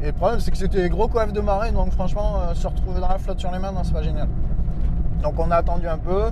Et 0.03 0.07
le 0.07 0.13
problème, 0.13 0.41
c'est 0.41 0.51
que 0.51 0.57
c'était 0.59 0.83
des 0.83 0.89
gros 0.89 1.09
coiffes 1.09 1.33
de 1.33 1.41
marée, 1.41 1.71
donc 1.71 1.93
franchement, 1.93 2.41
euh, 2.41 2.55
se 2.55 2.67
retrouver 2.67 3.01
dans 3.01 3.09
la 3.09 3.19
flotte 3.19 3.41
sur 3.41 3.51
les 3.51 3.59
mains, 3.59 3.73
non, 3.73 3.83
c'est 3.83 3.95
pas 3.95 4.03
génial. 4.03 4.29
Donc 5.23 5.35
on 5.39 5.51
a 5.51 5.57
attendu 5.57 5.89
un 5.89 5.99
peu. 5.99 6.31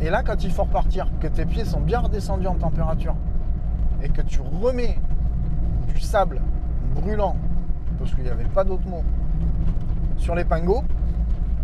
Et 0.00 0.10
là, 0.10 0.22
quand 0.22 0.42
il 0.44 0.50
faut 0.50 0.64
repartir, 0.64 1.06
que 1.20 1.26
tes 1.26 1.46
pieds 1.46 1.64
sont 1.64 1.80
bien 1.80 2.00
redescendus 2.00 2.46
en 2.46 2.54
température 2.54 3.14
et 4.02 4.08
que 4.08 4.20
tu 4.22 4.40
remets 4.40 4.98
du 5.88 6.00
sable 6.00 6.42
brûlant, 6.94 7.36
parce 7.98 8.14
qu'il 8.14 8.24
n'y 8.24 8.30
avait 8.30 8.44
pas 8.44 8.64
d'autre 8.64 8.86
mot, 8.86 9.02
sur 10.18 10.34
les 10.34 10.44
pingos, 10.44 10.84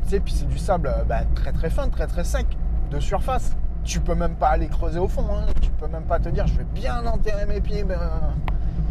tu 0.05 0.11
sais, 0.11 0.21
puis 0.21 0.33
c'est 0.33 0.49
du 0.49 0.59
sable 0.59 0.89
euh, 0.89 1.05
bah, 1.05 1.21
très 1.35 1.53
très 1.53 1.69
fin, 1.69 1.89
très 1.89 2.07
très 2.07 2.25
sec, 2.25 2.47
de 2.91 3.01
surface. 3.01 3.57
Tu 3.85 4.01
peux 4.01 4.15
même 4.15 4.35
pas 4.35 4.49
aller 4.49 4.69
creuser 4.69 4.99
au 4.99 5.09
fond, 5.09 5.27
hein. 5.31 5.47
tu 5.61 5.71
peux 5.71 5.89
même 5.89 6.05
pas 6.05 6.19
te 6.19 6.29
dire 6.29 6.47
je 6.47 6.55
vais 6.55 6.67
bien 6.75 7.05
enterrer 7.07 7.47
mes 7.47 7.61
pieds, 7.61 7.85
ben, 7.85 7.99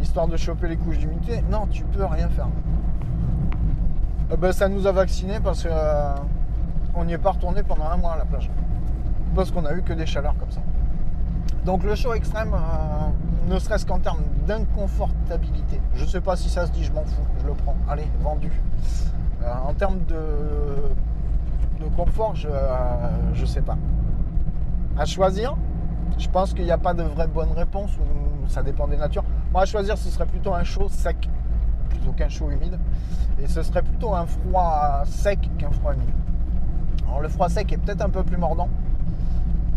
histoire 0.02 0.28
de 0.28 0.36
choper 0.36 0.68
les 0.68 0.76
couches 0.76 0.98
d'humidité. 0.98 1.42
Non, 1.50 1.66
tu 1.66 1.84
peux 1.84 2.04
rien 2.04 2.28
faire. 2.28 2.48
Euh, 4.32 4.36
ben, 4.36 4.52
ça 4.52 4.68
nous 4.68 4.86
a 4.86 4.92
vaccinés 4.92 5.40
parce 5.42 5.62
que 5.62 5.68
euh, 5.70 7.04
n'y 7.04 7.12
est 7.12 7.18
pas 7.18 7.30
retourné 7.32 7.62
pendant 7.62 7.88
un 7.88 7.96
mois 7.96 8.12
à 8.12 8.18
la 8.18 8.24
plage. 8.24 8.50
Parce 9.34 9.50
qu'on 9.50 9.64
a 9.66 9.74
eu 9.74 9.82
que 9.82 9.92
des 9.92 10.06
chaleurs 10.06 10.34
comme 10.38 10.50
ça. 10.50 10.60
Donc 11.64 11.82
le 11.82 11.94
chaud 11.94 12.14
extrême, 12.14 12.54
ne 13.46 13.58
serait-ce 13.58 13.86
qu'en 13.86 13.98
termes 13.98 14.22
d'inconfortabilité, 14.46 15.80
je 15.94 16.04
sais 16.04 16.20
pas 16.20 16.36
si 16.36 16.48
ça 16.48 16.66
se 16.66 16.72
dit, 16.72 16.84
je 16.84 16.92
m'en 16.92 17.04
fous, 17.04 17.22
je 17.40 17.46
le 17.46 17.54
prends. 17.54 17.76
Allez, 17.88 18.08
vendu. 18.20 18.50
Euh, 19.42 19.52
en 19.66 19.74
termes 19.74 20.00
de, 20.06 21.84
de 21.84 21.88
confort, 21.96 22.34
je, 22.34 22.48
euh, 22.48 23.34
je 23.34 23.46
sais 23.46 23.62
pas. 23.62 23.76
À 24.98 25.04
choisir, 25.04 25.56
je 26.18 26.28
pense 26.28 26.54
qu'il 26.54 26.64
n'y 26.64 26.72
a 26.72 26.78
pas 26.78 26.94
de 26.94 27.02
vraie 27.02 27.28
bonne 27.28 27.52
réponse, 27.52 27.90
ça 28.48 28.62
dépend 28.62 28.88
des 28.88 28.96
natures. 28.96 29.24
Moi, 29.52 29.62
à 29.62 29.66
choisir, 29.66 29.96
ce 29.98 30.10
serait 30.10 30.26
plutôt 30.26 30.54
un 30.54 30.64
chaud 30.64 30.88
sec, 30.88 31.28
plutôt 31.88 32.12
qu'un 32.12 32.28
chaud 32.28 32.50
humide. 32.50 32.78
Et 33.42 33.46
ce 33.46 33.62
serait 33.62 33.82
plutôt 33.82 34.14
un 34.14 34.26
froid 34.26 35.02
sec 35.04 35.38
qu'un 35.58 35.70
froid 35.70 35.92
humide. 35.92 36.08
Alors 37.06 37.20
le 37.20 37.28
froid 37.28 37.48
sec 37.48 37.72
est 37.72 37.76
peut-être 37.76 38.02
un 38.02 38.08
peu 38.08 38.24
plus 38.24 38.36
mordant, 38.36 38.68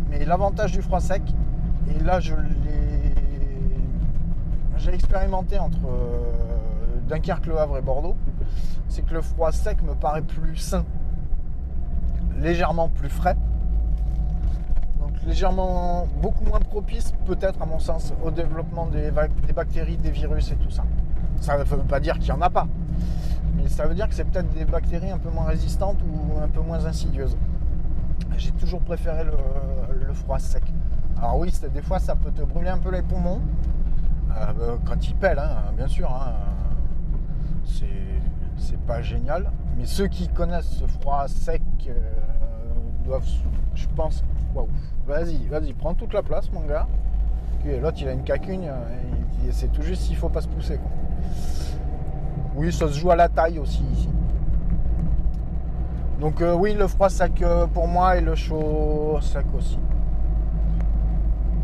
mais 0.10 0.26
l'avantage 0.26 0.72
du 0.72 0.82
froid 0.82 1.00
sec, 1.00 1.22
et 1.90 2.04
là 2.04 2.20
je 2.20 2.34
j'ai 4.80 4.94
expérimenté 4.94 5.60
entre 5.60 5.78
euh, 5.86 7.00
Dunkerque, 7.08 7.46
Le 7.46 7.60
Havre 7.60 7.78
et 7.78 7.82
Bordeaux, 7.82 8.16
c'est 8.88 9.04
que 9.04 9.14
le 9.14 9.22
froid 9.22 9.52
sec 9.52 9.84
me 9.84 9.94
paraît 9.94 10.22
plus 10.22 10.56
sain, 10.56 10.86
légèrement 12.38 12.88
plus 12.88 13.10
frais, 13.10 13.36
donc 15.00 15.12
légèrement 15.26 16.08
beaucoup 16.22 16.46
moins 16.46 16.60
propice 16.60 17.14
peut-être 17.26 17.62
à 17.62 17.66
mon 17.66 17.80
sens 17.80 18.14
au 18.24 18.32
développement 18.32 18.88
des, 18.88 19.12
des 19.46 19.54
bactéries, 19.54 19.98
des 19.98 20.12
virus 20.12 20.52
et 20.52 20.56
tout 20.56 20.72
ça. 20.72 20.84
Ça 21.42 21.58
ne 21.58 21.64
veut 21.64 21.78
pas 21.78 22.00
dire 22.00 22.16
qu'il 22.16 22.34
n'y 22.34 22.40
en 22.40 22.42
a 22.42 22.50
pas, 22.50 22.68
mais 23.56 23.68
ça 23.68 23.86
veut 23.86 23.96
dire 23.96 24.08
que 24.08 24.16
c'est 24.16 24.26
peut-être 24.26 24.50
des 24.54 24.66
bactéries 24.66 25.12
un 25.12 25.18
peu 25.18 25.30
moins 25.30 25.46
résistantes 25.46 25.98
ou 26.02 26.40
un 26.42 26.48
peu 26.48 26.62
moins 26.62 26.86
insidieuses. 26.86 27.38
J'ai 28.38 28.52
toujours 28.52 28.82
préféré 28.82 29.24
le, 29.26 30.14
froid 30.14 30.40
sec. 30.40 30.64
Alors 31.18 31.38
oui, 31.38 31.54
des 31.74 31.82
fois 31.82 32.00
ça 32.00 32.16
peut 32.16 32.32
te 32.32 32.42
brûler 32.42 32.70
un 32.70 32.78
peu 32.78 32.92
les 32.92 33.02
poumons, 33.02 33.42
euh, 34.32 34.78
quand 34.86 35.08
il 35.08 35.16
pèle, 35.16 35.40
hein, 35.40 35.72
bien 35.76 35.88
sûr. 35.88 36.10
hein. 36.12 36.34
c'est, 37.66 38.78
pas 38.88 39.02
génial. 39.02 39.52
Mais 39.78 39.86
ceux 39.86 40.08
qui 40.08 40.28
connaissent 40.28 40.70
ce 40.80 40.86
froid 40.86 41.28
sec 41.28 41.62
euh, 41.88 41.94
doivent, 43.06 43.28
je 43.76 43.88
pense. 43.96 44.24
Vas-y, 45.08 45.48
vas-y, 45.48 45.74
prends 45.74 45.94
toute 45.94 46.14
la 46.14 46.24
place, 46.24 46.52
mon 46.52 46.62
gars. 46.62 46.88
L'autre, 47.82 47.98
il 48.02 48.08
a 48.08 48.14
une 48.14 48.24
cacugne, 48.24 48.68
euh, 48.68 49.48
et 49.48 49.52
c'est 49.52 49.68
tout 49.68 49.82
juste 49.82 50.04
s'il 50.04 50.16
faut 50.16 50.30
pas 50.30 50.42
se 50.42 50.48
pousser. 50.48 50.78
quoi. 50.78 50.92
Oui, 52.56 52.72
ça 52.74 52.88
se 52.88 52.94
joue 52.94 53.12
à 53.12 53.16
la 53.16 53.30
taille 53.30 53.60
aussi 53.60 53.84
ici. 53.94 54.10
Donc 56.20 56.42
euh, 56.42 56.54
oui, 56.54 56.74
le 56.74 56.88
froid 56.88 57.10
sec 57.10 57.44
pour 57.74 57.88
moi 57.88 58.18
et 58.18 58.22
le 58.22 58.36
chaud 58.36 59.20
sec 59.22 59.46
aussi. 59.56 59.80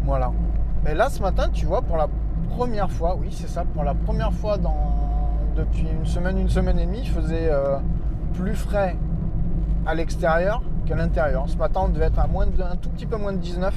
Voilà. 0.05 0.31
Et 0.87 0.93
là, 0.93 1.09
ce 1.09 1.21
matin, 1.21 1.49
tu 1.51 1.65
vois, 1.65 1.81
pour 1.81 1.97
la 1.97 2.07
première 2.49 2.91
fois, 2.91 3.15
oui, 3.19 3.29
c'est 3.31 3.47
ça, 3.49 3.63
pour 3.65 3.83
la 3.83 3.93
première 3.93 4.33
fois 4.33 4.57
dans, 4.57 4.75
depuis 5.55 5.87
une 5.89 6.05
semaine, 6.05 6.37
une 6.37 6.49
semaine 6.49 6.79
et 6.79 6.85
demie, 6.85 7.01
il 7.03 7.09
faisait 7.09 7.49
euh, 7.51 7.77
plus 8.33 8.53
frais 8.55 8.95
à 9.85 9.93
l'extérieur 9.95 10.61
qu'à 10.85 10.95
l'intérieur. 10.95 11.47
Ce 11.49 11.57
matin, 11.57 11.81
on 11.85 11.89
devait 11.89 12.05
être 12.05 12.19
à 12.19 12.27
moins 12.27 12.45
de, 12.47 12.61
un 12.61 12.75
tout 12.75 12.89
petit 12.89 13.05
peu 13.05 13.17
moins 13.17 13.33
de 13.33 13.37
19, 13.39 13.73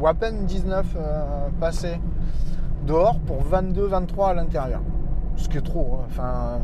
ou 0.00 0.06
à 0.06 0.14
peine 0.14 0.44
19 0.46 0.86
euh, 0.96 1.48
passés 1.60 2.00
dehors 2.86 3.18
pour 3.20 3.42
22, 3.42 3.86
23 3.86 4.30
à 4.30 4.34
l'intérieur. 4.34 4.80
Ce 5.36 5.48
qui 5.48 5.58
est 5.58 5.62
trop. 5.62 5.98
hein. 6.00 6.04
Enfin, 6.08 6.58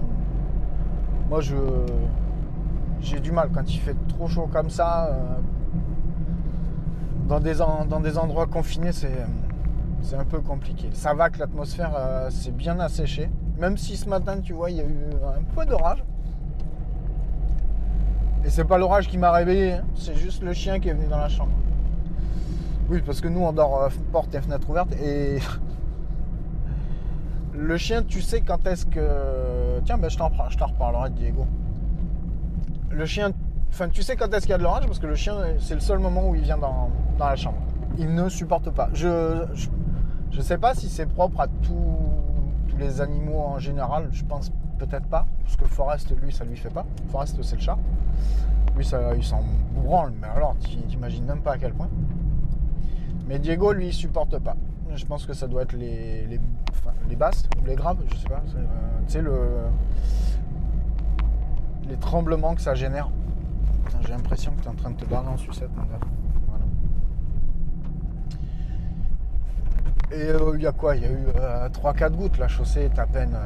moi, 1.29 1.41
je 1.41 1.57
j'ai 3.01 3.19
du 3.21 3.33
mal 3.33 3.49
quand 3.55 3.73
il 3.73 3.79
fait 3.79 3.97
trop 4.09 4.29
chaud 4.29 4.49
comme 4.53 4.69
ça. 4.71 5.07
euh, 5.07 5.15
dans, 7.29 7.41
des 7.41 7.63
en- 7.63 7.85
dans 7.87 8.01
des 8.01 8.19
endroits 8.19 8.47
confinés, 8.47 8.93
c'est 8.93 9.25
c'est 10.03 10.17
un 10.17 10.25
peu 10.25 10.41
compliqué. 10.41 10.89
Ça 10.93 11.15
va 11.15 11.31
que 11.31 11.39
l'atmosphère 11.39 11.93
euh, 11.97 12.31
s'est 12.31 12.51
bien 12.51 12.79
asséchée. 12.81 13.31
Même 13.59 13.77
si 13.77 13.97
ce 13.97 14.09
matin, 14.09 14.41
tu 14.41 14.53
vois, 14.53 14.71
il 14.71 14.77
y 14.77 14.81
a 14.81 14.85
eu 14.85 15.07
un 15.37 15.43
peu 15.55 15.65
d'orage. 15.67 16.03
Et 18.45 18.51
c'est 18.51 18.65
pas 18.65 18.79
l'orage 18.79 19.09
qui 19.09 19.19
m'a 19.19 19.31
réveillé, 19.33 19.73
hein. 19.73 19.85
c'est 19.95 20.17
juste 20.17 20.43
le 20.43 20.55
chien 20.55 20.81
qui 20.81 20.89
est 20.89 20.95
venu 20.95 21.07
dans 21.09 21.19
la 21.19 21.29
chambre. 21.29 21.53
Oui, 22.89 23.03
parce 23.05 23.21
que 23.21 23.29
nous, 23.29 23.41
on 23.41 23.53
dort 23.53 23.83
euh, 23.83 23.89
porte 24.13 24.35
et 24.35 24.41
fenêtre 24.41 24.69
ouverte. 24.71 24.93
Et 24.95 25.39
le 27.55 27.77
chien, 27.77 28.03
tu 28.03 28.23
sais 28.23 28.41
quand 28.41 28.67
est-ce 28.67 28.87
que. 28.87 29.81
Tiens, 29.85 29.99
ben, 29.99 30.09
je 30.09 30.17
t'en 30.17 30.29
reparlerai, 30.29 31.11
Diego. 31.11 31.47
Le 32.91 33.05
chien, 33.05 33.33
enfin, 33.69 33.89
tu 33.89 34.03
sais 34.03 34.17
quand 34.17 34.33
est-ce 34.35 34.43
qu'il 34.43 34.51
y 34.51 34.55
a 34.55 34.59
de 34.59 34.63
l'orage? 34.63 34.87
Parce 34.87 34.99
que 34.99 35.07
le 35.07 35.15
chien, 35.15 35.37
c'est 35.59 35.75
le 35.75 35.81
seul 35.81 35.99
moment 35.99 36.29
où 36.29 36.35
il 36.35 36.43
vient 36.43 36.59
dans, 36.59 36.91
dans 37.19 37.29
la 37.29 37.37
chambre. 37.37 37.59
Il 37.99 38.15
ne 38.15 38.29
supporte 38.29 38.71
pas. 38.71 38.89
Je, 38.95 39.45
je 40.31 40.41
sais 40.41 40.59
pas 40.59 40.75
si 40.75 40.89
c'est 40.89 41.07
propre 41.07 41.41
à 41.41 41.49
tous 41.49 42.79
les 42.79 43.01
animaux 43.01 43.41
en 43.41 43.59
général, 43.59 44.09
je 44.13 44.25
pense 44.25 44.51
peut-être 44.79 45.07
pas, 45.07 45.27
parce 45.43 45.57
que 45.57 45.67
Forest, 45.67 46.15
lui, 46.23 46.33
ça 46.33 46.45
lui 46.45 46.57
fait 46.57 46.71
pas. 46.71 46.87
Forest, 47.11 47.43
c'est 47.43 47.57
le 47.57 47.61
chat. 47.61 47.79
Lui, 48.77 48.85
ça, 48.85 49.15
il 49.15 49.25
s'en 49.25 49.43
branle, 49.75 50.13
mais 50.21 50.29
alors, 50.29 50.57
t'imagines 50.89 51.25
même 51.25 51.43
pas 51.43 51.53
à 51.53 51.59
quel 51.59 51.75
point. 51.75 51.91
Mais 53.27 53.39
Diego, 53.39 53.73
lui, 53.73 53.89
il 53.89 53.93
supporte 53.93 54.39
pas. 54.39 54.57
Je 54.95 55.05
pense 55.05 55.27
que 55.27 55.35
ça 55.35 55.47
doit 55.47 55.63
être 55.63 55.75
les 55.75 56.39
basses 57.17 57.47
ou 57.61 57.67
les 57.67 57.75
graves, 57.75 57.99
je 58.11 58.17
sais 58.17 58.29
pas. 58.29 58.43
Euh, 58.57 58.65
tu 59.07 59.13
sais, 59.13 59.23
le, 59.23 59.37
les 61.89 61.97
tremblements 61.97 62.55
que 62.55 62.63
ça 62.63 62.75
génère. 62.75 63.11
J'ai 64.03 64.13
l'impression 64.13 64.53
que 64.53 64.61
tu 64.63 64.67
es 64.67 64.71
en 64.71 64.75
train 64.75 64.91
de 64.91 64.97
te 64.97 65.05
barrer 65.05 65.29
en 65.29 65.37
sucette, 65.37 65.71
mon 65.77 65.83
gars. 65.83 65.99
Et 70.13 70.23
euh, 70.23 70.53
il 70.57 70.63
y 70.63 70.67
a 70.67 70.73
quoi? 70.73 70.97
Il 70.97 71.03
y 71.03 71.07
a 71.07 71.11
eu 71.11 71.27
3-4 71.69 72.03
euh, 72.03 72.11
gouttes. 72.11 72.39
La 72.39 72.49
chaussée 72.49 72.83
est 72.83 72.99
à 72.99 73.07
peine. 73.07 73.37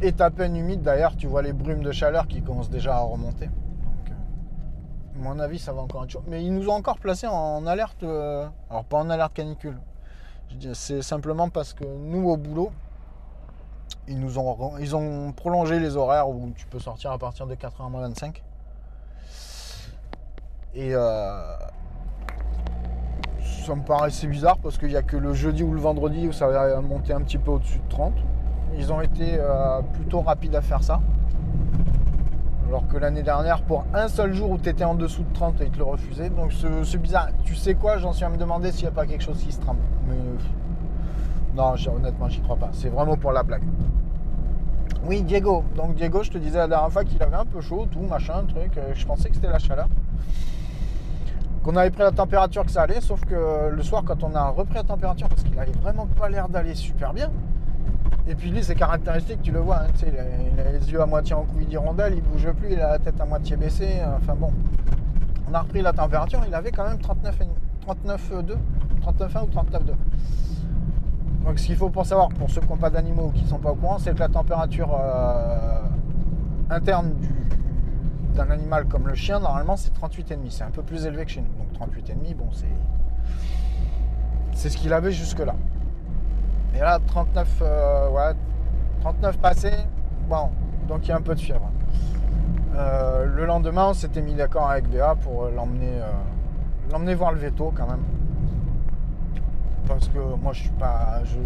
est 0.00 0.20
à 0.20 0.30
peine 0.30 0.56
humide. 0.56 0.82
D'ailleurs, 0.82 1.16
tu 1.16 1.26
vois 1.26 1.42
les 1.42 1.52
brumes 1.52 1.82
de 1.82 1.92
chaleur 1.92 2.26
qui 2.26 2.42
commencent 2.42 2.70
déjà 2.70 2.96
à 2.96 3.00
remonter 3.00 3.48
à 5.16 5.22
mon 5.22 5.38
avis, 5.38 5.58
ça 5.58 5.72
va 5.72 5.82
encore 5.82 6.04
être 6.04 6.10
chaud. 6.10 6.22
Mais 6.26 6.44
ils 6.44 6.52
nous 6.52 6.68
ont 6.68 6.74
encore 6.74 6.98
placé 6.98 7.26
en 7.26 7.66
alerte, 7.66 8.02
euh, 8.02 8.46
alors 8.70 8.84
pas 8.84 8.98
en 8.98 9.10
alerte 9.10 9.34
canicule. 9.34 9.78
C'est 10.74 11.02
simplement 11.02 11.48
parce 11.48 11.74
que 11.74 11.84
nous, 11.84 12.28
au 12.28 12.36
boulot, 12.36 12.70
ils 14.08 14.18
nous 14.18 14.38
ont, 14.38 14.78
ils 14.78 14.94
ont 14.94 15.32
prolongé 15.32 15.80
les 15.80 15.96
horaires 15.96 16.28
où 16.28 16.52
tu 16.56 16.66
peux 16.66 16.78
sortir 16.78 17.10
à 17.10 17.18
partir 17.18 17.46
de 17.46 17.54
4h25. 17.54 18.42
Et 20.74 20.94
euh, 20.94 21.56
ça 23.66 23.74
me 23.74 23.82
paraissait 23.82 24.28
bizarre 24.28 24.58
parce 24.58 24.78
qu'il 24.78 24.88
n'y 24.88 24.96
a 24.96 25.02
que 25.02 25.16
le 25.16 25.34
jeudi 25.34 25.64
ou 25.64 25.72
le 25.72 25.80
vendredi 25.80 26.28
où 26.28 26.32
ça 26.32 26.46
va 26.46 26.80
monter 26.80 27.12
un 27.12 27.20
petit 27.20 27.38
peu 27.38 27.50
au-dessus 27.50 27.78
de 27.78 27.88
30. 27.88 28.14
Ils 28.78 28.92
ont 28.92 29.00
été 29.00 29.38
euh, 29.38 29.80
plutôt 29.92 30.20
rapides 30.20 30.54
à 30.54 30.60
faire 30.60 30.82
ça. 30.84 31.00
Alors 32.68 32.86
que 32.86 32.96
l'année 32.96 33.22
dernière, 33.22 33.62
pour 33.62 33.84
un 33.92 34.08
seul 34.08 34.32
jour 34.32 34.50
où 34.50 34.58
tu 34.58 34.68
étais 34.68 34.84
en 34.84 34.94
dessous 34.94 35.22
de 35.22 35.32
30, 35.32 35.56
ils 35.60 35.70
te 35.70 35.78
le 35.78 35.84
refusaient. 35.84 36.30
Donc 36.30 36.52
c'est 36.84 36.98
bizarre. 36.98 37.28
Tu 37.44 37.56
sais 37.56 37.74
quoi 37.74 37.98
J'en 37.98 38.12
suis 38.12 38.24
à 38.24 38.28
me 38.28 38.36
demander 38.36 38.70
s'il 38.70 38.82
n'y 38.82 38.88
a 38.88 38.92
pas 38.92 39.06
quelque 39.06 39.24
chose 39.24 39.38
qui 39.38 39.50
se 39.50 39.60
trame. 39.60 39.78
Mais 40.08 40.14
non, 41.56 41.74
honnêtement, 41.96 42.28
j'y 42.28 42.40
crois 42.40 42.56
pas. 42.56 42.70
C'est 42.72 42.88
vraiment 42.88 43.16
pour 43.16 43.32
la 43.32 43.42
blague. 43.42 43.64
Oui, 45.04 45.22
Diego. 45.22 45.64
Donc 45.76 45.94
Diego, 45.94 46.22
je 46.22 46.30
te 46.30 46.38
disais 46.38 46.58
la 46.58 46.68
dernière 46.68 46.90
fois 46.90 47.04
qu'il 47.04 47.20
avait 47.20 47.36
un 47.36 47.44
peu 47.44 47.60
chaud, 47.60 47.86
tout, 47.90 48.00
machin, 48.00 48.44
truc. 48.46 48.76
Euh, 48.76 48.92
je 48.94 49.06
pensais 49.06 49.28
que 49.28 49.34
c'était 49.34 49.50
la 49.50 49.58
chaleur. 49.58 49.88
Qu'on 51.66 51.74
avait 51.74 51.90
pris 51.90 52.02
la 52.02 52.12
température 52.12 52.64
que 52.64 52.70
ça 52.70 52.82
allait, 52.82 53.00
sauf 53.00 53.24
que 53.24 53.70
le 53.70 53.82
soir, 53.82 54.04
quand 54.06 54.22
on 54.22 54.32
a 54.36 54.50
repris 54.50 54.76
la 54.76 54.84
température, 54.84 55.28
parce 55.28 55.42
qu'il 55.42 55.58
avait 55.58 55.72
vraiment 55.72 56.06
pas 56.06 56.28
l'air 56.28 56.48
d'aller 56.48 56.76
super 56.76 57.12
bien, 57.12 57.28
et 58.28 58.36
puis 58.36 58.50
lui, 58.50 58.62
c'est 58.62 58.76
caractéristique, 58.76 59.42
tu 59.42 59.50
le 59.50 59.58
vois, 59.58 59.78
hein, 59.78 59.88
il, 60.00 60.60
a, 60.60 60.70
les 60.70 60.92
yeux 60.92 61.02
à 61.02 61.06
moitié 61.06 61.34
en 61.34 61.42
couille 61.42 61.66
d'hirondelle, 61.66 62.14
il 62.14 62.22
bouge 62.22 62.48
plus, 62.52 62.74
il 62.74 62.80
a 62.80 62.90
la 62.90 62.98
tête 63.00 63.20
à 63.20 63.24
moitié 63.24 63.56
baissée. 63.56 64.00
Enfin 64.16 64.36
bon, 64.36 64.52
on 65.50 65.54
a 65.54 65.60
repris 65.60 65.82
la 65.82 65.92
température, 65.92 66.40
il 66.46 66.54
avait 66.54 66.70
quand 66.70 66.84
même 66.84 66.98
39,2, 66.98 68.54
39,1 69.04 69.42
ou 69.42 69.46
39,2. 69.46 69.80
Donc 71.46 71.58
ce 71.58 71.66
qu'il 71.66 71.76
faut 71.76 71.90
pour 71.90 72.06
savoir, 72.06 72.28
pour 72.28 72.48
ceux 72.48 72.60
qui 72.60 72.68
n'ont 72.68 72.76
pas 72.76 72.90
d'animaux 72.90 73.26
ou 73.26 73.32
qui 73.32 73.42
ne 73.42 73.48
sont 73.48 73.58
pas 73.58 73.72
au 73.72 73.74
courant, 73.74 73.98
c'est 73.98 74.14
que 74.14 74.20
la 74.20 74.28
température 74.28 74.96
euh, 74.96 75.80
interne 76.70 77.12
d'un 78.36 78.50
animal 78.50 78.86
comme 78.86 79.08
le 79.08 79.14
chien, 79.14 79.40
normalement 79.40 79.76
c'est 79.76 79.92
38,5. 79.92 80.50
C'est 80.50 80.62
un 80.62 80.70
peu 80.70 80.82
plus 80.82 81.06
élevé 81.06 81.24
que 81.24 81.30
chez 81.32 81.40
nous. 81.40 81.52
Donc 81.58 81.90
38,5, 81.92 82.36
bon 82.36 82.48
c'est. 82.52 82.66
C'est 84.52 84.70
ce 84.70 84.76
qu'il 84.76 84.92
avait 84.92 85.12
jusque-là. 85.12 85.54
Et 86.74 86.78
là, 86.78 86.98
39, 87.06 87.62
euh, 87.62 88.10
ouais, 88.10 88.34
39 89.00 89.38
passés, 89.38 89.72
bon, 90.28 90.50
donc 90.88 91.06
il 91.06 91.08
y 91.08 91.12
a 91.12 91.16
un 91.16 91.20
peu 91.20 91.34
de 91.34 91.40
fièvre. 91.40 91.70
Euh, 92.74 93.24
le 93.24 93.46
lendemain, 93.46 93.88
on 93.88 93.94
s'était 93.94 94.22
mis 94.22 94.34
d'accord 94.34 94.70
avec 94.70 94.88
Béa 94.88 95.14
pour 95.14 95.44
euh, 95.44 95.50
l'emmener, 95.50 96.00
l'emmener 96.90 97.14
voir 97.14 97.32
le 97.32 97.38
veto 97.38 97.72
quand 97.74 97.86
même. 97.86 98.04
Parce 99.86 100.08
que 100.08 100.18
moi, 100.18 100.52
je 100.52 100.62
suis 100.62 100.70
pas, 100.70 101.20
je 101.24 101.38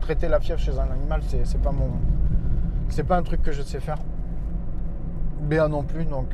traiter 0.00 0.28
la 0.28 0.38
fièvre 0.38 0.60
chez 0.60 0.78
un 0.78 0.90
animal, 0.90 1.22
c'est, 1.26 1.60
pas 1.62 1.72
mon, 1.72 1.90
c'est 2.90 3.04
pas 3.04 3.16
un 3.16 3.22
truc 3.22 3.42
que 3.42 3.52
je 3.52 3.62
sais 3.62 3.80
faire. 3.80 3.98
Béa 5.44 5.68
non 5.68 5.82
plus, 5.82 6.04
donc. 6.04 6.28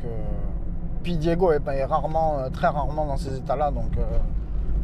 puis 1.03 1.17
Diego 1.17 1.51
est, 1.51 1.67
est, 1.67 1.85
rarement, 1.85 2.49
très 2.53 2.67
rarement 2.67 3.05
dans 3.05 3.17
ces 3.17 3.37
états-là, 3.37 3.71
donc 3.71 3.97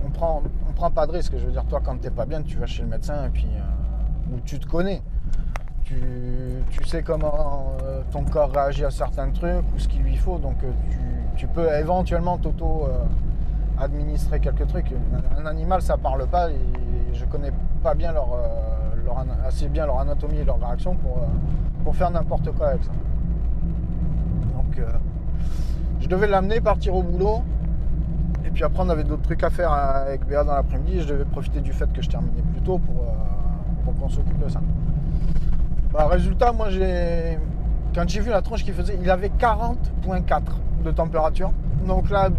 on 0.08 0.10
prend, 0.10 0.42
on 0.68 0.74
prend 0.74 0.92
pas 0.92 1.06
de 1.06 1.12
risque. 1.12 1.34
Je 1.38 1.46
veux 1.46 1.52
dire, 1.52 1.66
toi, 1.66 1.82
quand 1.84 2.00
t'es 2.00 2.10
pas 2.10 2.26
bien, 2.26 2.42
tu 2.42 2.58
vas 2.58 2.66
chez 2.66 2.84
le 2.84 2.90
médecin 2.90 3.26
et 3.26 3.30
puis 3.30 3.48
euh, 3.56 4.36
où 4.36 4.40
tu 4.42 4.60
te 4.60 4.68
connais. 4.68 5.02
Tu, 5.84 5.96
sais 6.86 7.02
comment 7.02 7.78
euh, 7.84 8.02
ton 8.12 8.24
corps 8.24 8.52
réagit 8.52 8.86
à 8.86 8.92
certains 8.92 9.32
trucs 9.32 9.64
ou 9.74 9.80
ce 9.80 9.88
qu'il 9.88 10.02
lui 10.02 10.18
faut. 10.18 10.38
Donc, 10.38 10.58
euh, 10.64 10.72
tu, 11.36 11.48
peux 11.48 11.72
éventuellement 11.74 12.38
t'auto-administrer 12.38 14.40
quelques 14.40 14.68
trucs. 14.68 14.94
Un, 15.38 15.46
animal, 15.46 15.82
ça 15.82 15.98
parle 15.98 16.28
pas 16.28 16.50
et 16.50 16.60
je 17.14 17.26
connais 17.26 17.52
pas 17.84 17.94
bien 17.94 18.12
leur, 18.12 18.28
assez 19.46 19.70
bien 19.70 19.86
leur 19.86 20.00
anatomie 20.00 20.40
et 20.40 20.44
leur 20.44 20.60
réaction 20.60 20.96
pour, 20.96 21.20
pour 21.84 21.96
faire 21.96 22.12
n'importe 22.12 22.52
quoi 22.52 22.70
avec 22.70 22.84
ça. 22.84 22.92
Donc, 24.82 25.02
je 26.00 26.08
devais 26.08 26.28
l'amener, 26.28 26.62
partir 26.62 26.96
au 26.96 27.04
boulot. 27.04 27.44
Et 28.46 28.50
puis 28.50 28.64
après, 28.64 28.84
on 28.84 28.90
avait 28.90 29.04
d'autres 29.04 29.24
trucs 29.24 29.44
à 29.44 29.50
faire 29.50 29.72
avec 29.72 30.26
Béa 30.26 30.44
dans 30.44 30.54
l'après-midi. 30.54 31.02
Je 31.02 31.08
devais 31.08 31.26
profiter 31.26 31.60
du 31.60 31.74
fait 31.74 31.92
que 31.92 32.02
je 32.02 32.10
terminais 32.10 32.42
plus 32.54 32.62
tôt 32.62 32.78
pour, 32.78 33.04
euh, 33.04 33.92
qu'on 34.00 34.10
s'occupe 34.10 34.38
de 34.40 34.50
ça. 34.50 34.62
Bah, 35.92 36.08
résultat, 36.08 36.52
moi, 36.52 36.70
j'ai. 36.70 37.38
Quand 37.96 38.08
j'ai 38.08 38.20
vu 38.20 38.30
la 38.30 38.42
tronche 38.42 38.64
qu'il 38.64 38.74
faisait, 38.74 38.98
il 39.02 39.10
avait 39.10 39.30
40.4 39.30 40.42
de 40.84 40.92
température. 40.92 41.52
Donc 41.86 42.10
là, 42.10 42.30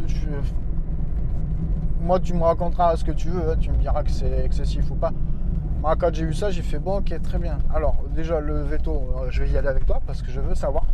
moi, 2.01 2.21
tu 2.21 2.33
me 2.35 2.43
raconteras 2.43 2.97
ce 2.97 3.05
que 3.05 3.13
tu 3.13 3.29
veux. 3.29 3.51
Hein. 3.51 3.57
Tu 3.61 3.71
me 3.71 3.77
diras 3.77 4.03
que 4.03 4.11
c'est 4.11 4.45
excessif 4.45 4.91
ou 4.91 4.95
pas. 4.95 5.13
Moi, 5.81 5.95
quand 5.97 6.15
j'ai 6.15 6.25
vu 6.25 6.35
ça, 6.35 6.51
j'ai 6.51 6.63
fait 6.63 6.79
bon, 6.79 6.99
ok, 6.99 7.21
très 7.23 7.39
bien. 7.39 7.59
Alors, 7.75 7.97
déjà, 8.15 8.41
le 8.41 8.63
veto, 8.63 8.93
euh, 8.93 9.27
je 9.31 9.43
vais 9.43 9.51
y 9.51 9.57
aller 9.57 9.69
avec 9.69 9.87
toi 9.87 10.01
parce 10.07 10.23
que 10.23 10.31
je 10.31 10.41
veux 10.41 10.55
savoir. 10.55 10.85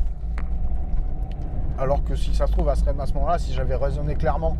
Alors 1.84 2.02
que 2.02 2.16
si 2.16 2.34
ça 2.34 2.46
se 2.46 2.52
trouve, 2.52 2.70
à 2.70 2.76
ce 2.76 3.12
moment-là, 3.12 3.38
si 3.38 3.52
j'avais 3.52 3.76
raisonné 3.76 4.14
clairement 4.14 4.56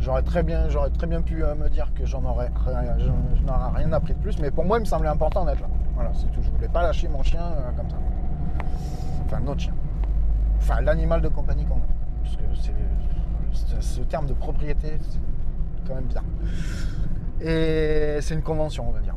J'aurais 0.00 0.22
très 0.22 0.42
bien, 0.42 0.66
très 0.98 1.06
bien 1.06 1.20
pu 1.20 1.44
euh, 1.44 1.54
me 1.54 1.68
dire 1.68 1.92
que 1.94 2.06
j'en 2.06 2.24
aurais, 2.24 2.50
je, 2.98 3.42
n'aurais 3.46 3.76
rien 3.76 3.92
appris 3.92 4.14
de 4.14 4.18
plus, 4.18 4.36
mais 4.40 4.50
pour 4.50 4.64
moi, 4.64 4.78
il 4.78 4.80
me 4.80 4.86
semblait 4.86 5.10
important 5.10 5.44
d'être 5.44 5.60
là. 5.60 5.68
Voilà, 5.94 6.10
c'est 6.14 6.26
tout. 6.32 6.40
Je 6.42 6.50
voulais 6.50 6.68
pas 6.68 6.82
lâcher 6.82 7.08
mon 7.08 7.22
chien 7.22 7.40
euh, 7.40 7.70
comme 7.76 7.88
ça. 7.88 7.96
Enfin, 9.26 9.40
notre 9.40 9.60
chien. 9.60 9.74
Enfin, 10.58 10.80
l'animal 10.80 11.20
de 11.20 11.28
compagnie 11.28 11.64
qu'on 11.66 11.76
a. 11.76 11.86
Parce 12.24 12.36
que 12.36 13.80
ce 13.80 14.00
terme 14.00 14.26
de 14.26 14.32
propriété, 14.32 14.98
c'est 15.08 15.86
quand 15.86 15.94
même 15.94 16.06
bizarre. 16.06 16.24
Et 17.40 18.16
c'est 18.22 18.34
une 18.34 18.42
convention, 18.42 18.88
on 18.88 18.92
va 18.92 19.00
dire. 19.00 19.14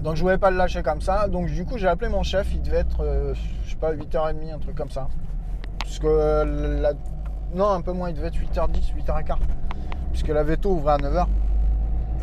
Donc 0.00 0.14
je 0.14 0.22
voulais 0.22 0.38
pas 0.38 0.50
le 0.50 0.56
lâcher 0.56 0.82
comme 0.82 1.00
ça. 1.00 1.26
Donc 1.28 1.46
du 1.46 1.64
coup 1.64 1.76
j'ai 1.78 1.88
appelé 1.88 2.08
mon 2.08 2.22
chef, 2.22 2.54
il 2.54 2.62
devait 2.62 2.78
être, 2.78 3.02
euh, 3.02 3.34
je 3.64 3.70
sais 3.70 3.76
pas, 3.76 3.92
8h30, 3.92 4.54
un 4.54 4.58
truc 4.58 4.76
comme 4.76 4.90
ça. 4.90 5.08
Parce 5.86 5.98
que 6.00 6.80
la 6.82 6.92
non, 7.54 7.70
un 7.70 7.80
peu 7.80 7.92
moins, 7.92 8.10
il 8.10 8.16
devait 8.16 8.28
être 8.28 8.38
8h10, 8.38 8.92
8h15. 9.06 9.36
Puisque 10.10 10.28
la 10.28 10.42
veto 10.42 10.70
ouvrait 10.70 10.94
à 10.94 10.98
9h. 10.98 11.26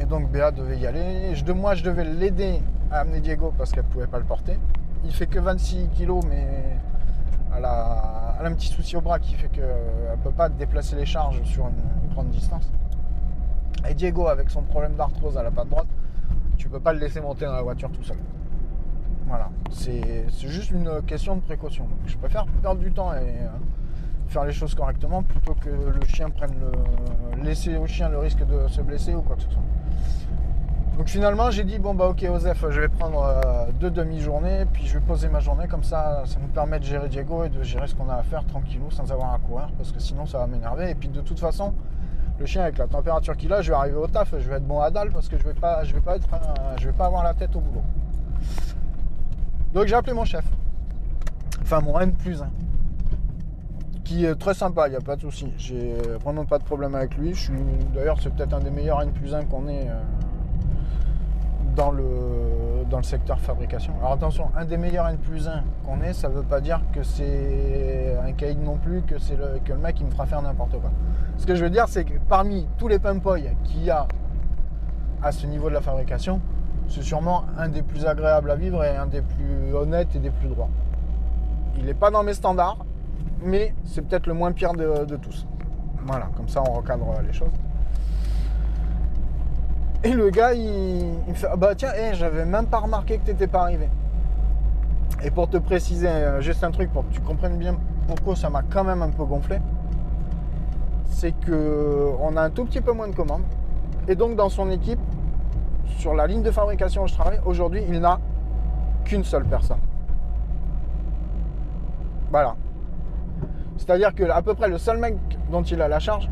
Et 0.01 0.05
donc 0.05 0.29
Béa 0.29 0.51
devait 0.51 0.77
y 0.77 0.85
aller. 0.85 1.33
Je, 1.35 1.51
moi, 1.51 1.75
je 1.75 1.83
devais 1.83 2.03
l'aider 2.03 2.61
à 2.91 2.99
amener 2.99 3.21
Diego 3.21 3.53
parce 3.57 3.71
qu'elle 3.71 3.85
ne 3.85 3.89
pouvait 3.89 4.07
pas 4.07 4.19
le 4.19 4.25
porter. 4.25 4.59
Il 5.05 5.13
fait 5.13 5.27
que 5.27 5.39
26 5.39 5.89
kg, 5.97 6.19
mais 6.27 6.47
elle 7.55 7.65
a, 7.65 8.35
un 8.43 8.53
petit 8.53 8.67
souci 8.67 8.97
au 8.97 9.01
bras 9.01 9.19
qui 9.19 9.33
fait 9.35 9.47
qu'elle 9.47 9.63
ne 9.63 10.23
peut 10.23 10.31
pas 10.31 10.49
déplacer 10.49 10.95
les 10.95 11.05
charges 11.05 11.41
sur 11.43 11.67
une, 11.67 12.09
grande 12.13 12.29
distance. 12.29 12.69
Et 13.89 13.93
Diego, 13.93 14.27
avec 14.27 14.49
son 14.49 14.61
problème 14.61 14.95
d'arthrose 14.95 15.37
à 15.37 15.43
la 15.43 15.51
patte 15.51 15.69
droite, 15.69 15.87
tu 16.57 16.69
peux 16.69 16.79
pas 16.79 16.93
le 16.93 16.99
laisser 16.99 17.21
monter 17.21 17.45
dans 17.45 17.53
la 17.53 17.61
voiture 17.61 17.91
tout 17.91 18.03
seul. 18.03 18.17
Voilà, 19.33 19.49
c'est 19.71 20.47
juste 20.47 20.69
une 20.69 21.01
question 21.07 21.35
de 21.37 21.41
précaution. 21.41 21.87
je 22.05 22.15
préfère 22.17 22.45
perdre 22.61 22.79
du 22.79 22.91
temps 22.91 23.13
et 23.13 23.17
euh, 23.17 23.47
faire 24.27 24.45
les 24.45 24.53
choses 24.53 24.75
correctement 24.75 25.23
plutôt 25.23 25.55
que 25.55 25.69
le 25.69 26.05
chien 26.05 26.29
prenne 26.29 26.53
le. 26.59 27.43
laisser 27.43 27.75
au 27.77 27.87
chien 27.87 28.09
le 28.09 28.19
risque 28.19 28.45
de 28.45 28.67
se 28.67 28.81
blesser 28.81 29.15
ou 29.15 29.23
quoi 29.23 29.35
que 29.35 29.41
ce 29.41 29.49
soit. 29.49 29.63
Donc 30.99 31.07
finalement 31.07 31.49
j'ai 31.49 31.63
dit 31.63 31.79
bon 31.79 31.95
bah 31.95 32.09
ok 32.09 32.23
Osef 32.31 32.63
je 32.69 32.81
vais 32.81 32.89
prendre 32.89 33.23
euh, 33.23 33.71
deux 33.79 33.89
demi-journées 33.89 34.67
puis 34.71 34.85
je 34.85 34.99
vais 34.99 35.03
poser 35.03 35.29
ma 35.29 35.39
journée 35.39 35.67
comme 35.67 35.83
ça 35.83 36.21
ça 36.27 36.37
nous 36.39 36.49
permet 36.49 36.77
de 36.77 36.85
gérer 36.85 37.09
Diego 37.09 37.43
et 37.43 37.49
de 37.49 37.63
gérer 37.63 37.87
ce 37.87 37.95
qu'on 37.95 38.09
a 38.09 38.17
à 38.17 38.21
faire 38.21 38.45
tranquillou 38.45 38.91
sans 38.91 39.11
avoir 39.11 39.33
à 39.33 39.39
courir 39.39 39.69
parce 39.77 39.91
que 39.91 39.99
sinon 39.99 40.27
ça 40.27 40.37
va 40.37 40.45
m'énerver 40.45 40.91
et 40.91 40.95
puis 40.95 41.09
de 41.09 41.21
toute 41.21 41.39
façon 41.39 41.73
le 42.37 42.45
chien 42.45 42.61
avec 42.61 42.77
la 42.77 42.85
température 42.85 43.35
qu'il 43.35 43.51
a 43.51 43.63
je 43.63 43.71
vais 43.71 43.77
arriver 43.77 43.97
au 43.97 44.05
taf 44.05 44.29
je 44.37 44.47
vais 44.47 44.57
être 44.57 44.67
bon 44.67 44.79
à 44.79 44.91
dalle 44.91 45.09
parce 45.09 45.27
que 45.27 45.39
je 45.39 45.43
vais 45.43 45.55
pas 45.55 45.83
je 45.85 45.95
vais 45.95 46.01
pas 46.01 46.17
être 46.17 46.29
je 46.79 46.85
vais 46.85 46.93
pas 46.93 47.07
avoir 47.07 47.23
la 47.23 47.33
tête 47.33 47.55
au 47.55 47.61
boulot. 47.61 47.81
Donc 49.73 49.87
j'ai 49.87 49.95
appelé 49.95 50.13
mon 50.13 50.25
chef. 50.25 50.45
Enfin 51.61 51.81
mon 51.81 51.99
N 51.99 52.13
plus 52.13 52.41
1 52.41 52.49
qui 54.03 54.25
est 54.25 54.35
très 54.35 54.53
sympa, 54.53 54.87
il 54.87 54.91
n'y 54.91 54.97
a 54.97 55.01
pas 55.01 55.15
de 55.15 55.21
souci. 55.21 55.51
J'ai 55.57 55.93
vraiment 56.23 56.45
pas 56.45 56.59
de 56.59 56.63
problème 56.63 56.93
avec 56.93 57.17
lui. 57.17 57.33
D'ailleurs 57.93 58.17
c'est 58.21 58.31
peut-être 58.33 58.53
un 58.53 58.59
des 58.59 58.69
meilleurs 58.69 59.01
N 59.01 59.11
plus 59.11 59.33
1 59.33 59.45
qu'on 59.45 59.67
ait 59.67 59.87
euh, 59.87 59.99
dans 61.75 61.89
le, 61.89 62.03
dans 62.89 62.97
le 62.97 63.03
secteur 63.03 63.39
fabrication. 63.39 63.93
Alors 63.99 64.11
attention, 64.11 64.51
un 64.55 64.65
des 64.65 64.77
meilleurs 64.77 65.07
N 65.07 65.17
plus 65.17 65.47
1 65.47 65.63
qu'on 65.85 66.01
ait, 66.01 66.13
ça 66.13 66.27
ne 66.29 66.33
veut 66.33 66.43
pas 66.43 66.59
dire 66.59 66.81
que 66.91 67.01
c'est 67.01 68.17
un 68.23 68.33
caïd 68.33 68.61
non 68.61 68.77
plus, 68.77 69.01
que 69.01 69.17
c'est 69.17 69.37
le, 69.37 69.59
que 69.63 69.71
le 69.71 69.79
mec 69.79 69.95
qui 69.95 70.03
me 70.03 70.11
fera 70.11 70.25
faire 70.25 70.41
n'importe 70.41 70.79
quoi. 70.79 70.91
Ce 71.37 71.45
que 71.45 71.55
je 71.55 71.63
veux 71.63 71.71
dire, 71.71 71.87
c'est 71.87 72.03
que 72.03 72.17
parmi 72.29 72.67
tous 72.77 72.89
les 72.89 72.99
pimpoys 72.99 73.55
qu'il 73.63 73.83
y 73.83 73.89
a 73.89 74.07
à 75.23 75.31
ce 75.31 75.47
niveau 75.47 75.69
de 75.69 75.73
la 75.73 75.81
fabrication, 75.81 76.41
c'est 76.89 77.01
sûrement 77.01 77.45
un 77.57 77.69
des 77.69 77.81
plus 77.81 78.05
agréables 78.05 78.51
à 78.51 78.55
vivre 78.55 78.83
et 78.83 78.95
un 78.95 79.05
des 79.05 79.21
plus 79.21 79.73
honnêtes 79.73 80.15
et 80.15 80.19
des 80.19 80.29
plus 80.29 80.47
droits. 80.47 80.69
Il 81.77 81.85
n'est 81.85 81.93
pas 81.93 82.11
dans 82.11 82.23
mes 82.23 82.33
standards, 82.33 82.85
mais 83.43 83.73
c'est 83.83 84.01
peut-être 84.01 84.27
le 84.27 84.33
moins 84.33 84.51
pire 84.51 84.73
de, 84.73 85.15
tous. 85.15 85.45
Voilà, 86.05 86.27
comme 86.35 86.47
ça 86.47 86.61
on 86.67 86.73
recadre 86.73 87.05
les 87.25 87.33
choses. 87.33 87.51
Et 90.03 90.11
le 90.11 90.29
gars, 90.29 90.53
il, 90.53 91.17
me 91.27 91.33
fait 91.33 91.47
Ah 91.49 91.55
Bah 91.55 91.75
tiens, 91.75 91.93
hé, 91.93 92.13
j'avais 92.13 92.45
même 92.45 92.67
pas 92.67 92.79
remarqué 92.79 93.17
que 93.17 93.25
t'étais 93.25 93.47
pas 93.47 93.61
arrivé. 93.61 93.87
Et 95.23 95.31
pour 95.31 95.49
te 95.49 95.57
préciser, 95.57 96.09
euh, 96.09 96.41
juste 96.41 96.63
un 96.63 96.71
truc 96.71 96.91
pour 96.91 97.07
que 97.07 97.13
tu 97.13 97.21
comprennes 97.21 97.57
bien 97.57 97.77
pourquoi 98.07 98.35
ça 98.35 98.49
m'a 98.49 98.61
quand 98.63 98.83
même 98.83 99.01
un 99.01 99.09
peu 99.09 99.23
gonflé, 99.23 99.59
c'est 101.09 101.31
que 101.31 102.09
on 102.19 102.35
a 102.35 102.41
un 102.41 102.49
tout 102.49 102.65
petit 102.65 102.81
peu 102.81 102.91
moins 102.91 103.07
de 103.07 103.15
commandes. 103.15 103.43
Et 104.09 104.15
donc 104.15 104.35
dans 104.35 104.49
son 104.49 104.69
équipe, 104.69 104.99
sur 105.97 106.13
la 106.13 106.27
ligne 106.27 106.43
de 106.43 106.51
fabrication 106.51 107.03
où 107.03 107.07
je 107.07 107.13
travaille, 107.13 107.39
aujourd'hui, 107.45 107.83
il 107.87 107.99
n'a 107.99 108.19
qu'une 109.05 109.23
seule 109.23 109.45
personne. 109.45 109.79
Voilà. 112.29 112.55
C'est-à-dire 113.77 114.13
que 114.15 114.23
à 114.23 114.41
peu 114.41 114.53
près 114.53 114.69
le 114.69 114.77
seul 114.77 114.97
mec 114.97 115.15
dont 115.51 115.63
il 115.63 115.81
a 115.81 115.87
la 115.87 115.99
charge, 115.99 116.29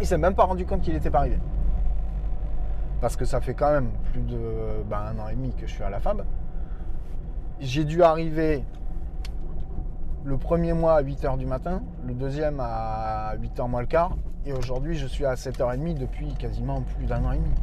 il 0.00 0.06
s'est 0.06 0.18
même 0.18 0.34
pas 0.34 0.44
rendu 0.44 0.66
compte 0.66 0.82
qu'il 0.82 0.94
n'était 0.94 1.10
pas 1.10 1.20
arrivé. 1.20 1.38
Parce 3.00 3.16
que 3.16 3.24
ça 3.24 3.40
fait 3.40 3.54
quand 3.54 3.70
même 3.70 3.90
plus 4.12 4.22
de 4.22 4.38
ben, 4.88 4.98
un 4.98 5.18
an 5.20 5.28
et 5.28 5.34
demi 5.34 5.54
que 5.54 5.66
je 5.66 5.72
suis 5.72 5.82
à 5.82 5.90
la 5.90 6.00
FAB. 6.00 6.24
J'ai 7.60 7.84
dû 7.84 8.02
arriver 8.02 8.64
le 10.24 10.36
premier 10.36 10.72
mois 10.72 10.94
à 10.96 11.02
8h 11.02 11.38
du 11.38 11.46
matin, 11.46 11.82
le 12.06 12.12
deuxième 12.12 12.58
à 12.60 13.34
8h 13.36 13.68
moins 13.68 13.80
le 13.80 13.86
quart, 13.86 14.16
et 14.44 14.52
aujourd'hui 14.52 14.96
je 14.96 15.06
suis 15.06 15.24
à 15.24 15.34
7h30 15.34 15.94
depuis 15.94 16.34
quasiment 16.34 16.82
plus 16.82 17.06
d'un 17.06 17.24
an 17.24 17.32
et 17.32 17.38
demi. 17.38 17.54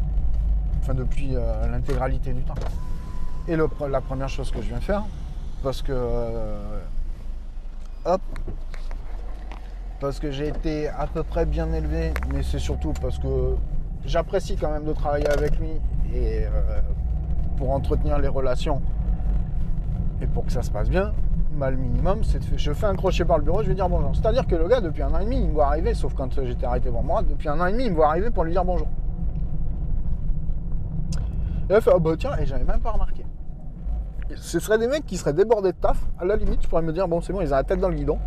Enfin 0.81 0.93
depuis 0.93 1.35
euh, 1.35 1.67
l'intégralité 1.67 2.33
du 2.33 2.41
temps. 2.43 2.55
Et 3.47 3.55
la 3.55 4.01
première 4.01 4.29
chose 4.29 4.49
que 4.51 4.61
je 4.61 4.69
viens 4.69 4.79
faire, 4.79 5.03
parce 5.61 5.81
que 5.81 5.91
euh, 5.93 6.79
hop, 8.05 8.21
parce 9.99 10.19
que 10.19 10.31
j'ai 10.31 10.47
été 10.47 10.87
à 10.87 11.07
peu 11.07 11.23
près 11.23 11.45
bien 11.45 11.71
élevé, 11.73 12.11
mais 12.33 12.43
c'est 12.43 12.59
surtout 12.59 12.93
parce 13.01 13.19
que 13.19 13.55
j'apprécie 14.05 14.55
quand 14.55 14.71
même 14.71 14.85
de 14.85 14.93
travailler 14.93 15.27
avec 15.27 15.59
lui 15.59 15.71
et 16.13 16.45
euh, 16.45 16.81
pour 17.57 17.71
entretenir 17.71 18.17
les 18.19 18.27
relations 18.27 18.81
et 20.21 20.27
pour 20.27 20.45
que 20.45 20.51
ça 20.51 20.61
se 20.61 20.71
passe 20.71 20.89
bien, 20.89 21.13
mal 21.55 21.75
le 21.75 21.79
minimum, 21.79 22.23
c'est 22.23 22.39
de 22.39 22.57
je 22.57 22.73
fais 22.73 22.85
un 22.85 22.95
crochet 22.95 23.25
par 23.25 23.37
le 23.37 23.43
bureau, 23.43 23.63
je 23.63 23.69
vais 23.69 23.75
dire 23.75 23.89
bonjour. 23.89 24.15
C'est-à-dire 24.15 24.45
que 24.47 24.55
le 24.55 24.67
gars, 24.67 24.81
depuis 24.81 25.03
un 25.03 25.13
an 25.13 25.19
et 25.19 25.25
demi, 25.25 25.37
il 25.37 25.47
me 25.47 25.53
voit 25.53 25.67
arriver, 25.67 25.93
sauf 25.93 26.13
quand 26.13 26.31
j'étais 26.43 26.65
arrêté 26.65 26.89
pour 26.89 27.03
moi, 27.03 27.21
depuis 27.21 27.49
un 27.49 27.59
an 27.59 27.67
et 27.67 27.71
demi, 27.71 27.85
il 27.85 27.91
me 27.91 27.95
voit 27.95 28.09
arriver 28.09 28.31
pour 28.31 28.43
lui 28.43 28.51
dire 28.51 28.65
bonjour. 28.65 28.87
Et 31.69 31.73
il 31.73 31.81
fait, 31.81 31.91
ah 31.93 31.99
bah 31.99 32.11
tiens, 32.17 32.31
et 32.39 32.45
j'avais 32.45 32.63
même 32.63 32.79
pas 32.79 32.91
remarqué. 32.91 33.25
Ce 34.35 34.59
seraient 34.59 34.77
des 34.77 34.87
mecs 34.87 35.05
qui 35.05 35.17
seraient 35.17 35.33
débordés 35.33 35.71
de 35.71 35.77
taf, 35.77 35.99
à 36.19 36.25
la 36.25 36.35
limite, 36.35 36.61
je 36.63 36.67
pourrais 36.67 36.81
me 36.81 36.91
dire, 36.93 37.07
bon, 37.07 37.21
c'est 37.21 37.33
bon, 37.33 37.41
ils 37.41 37.53
ont 37.53 37.55
la 37.55 37.63
tête 37.63 37.79
dans 37.79 37.89
le 37.89 37.95
guidon. 37.95 38.17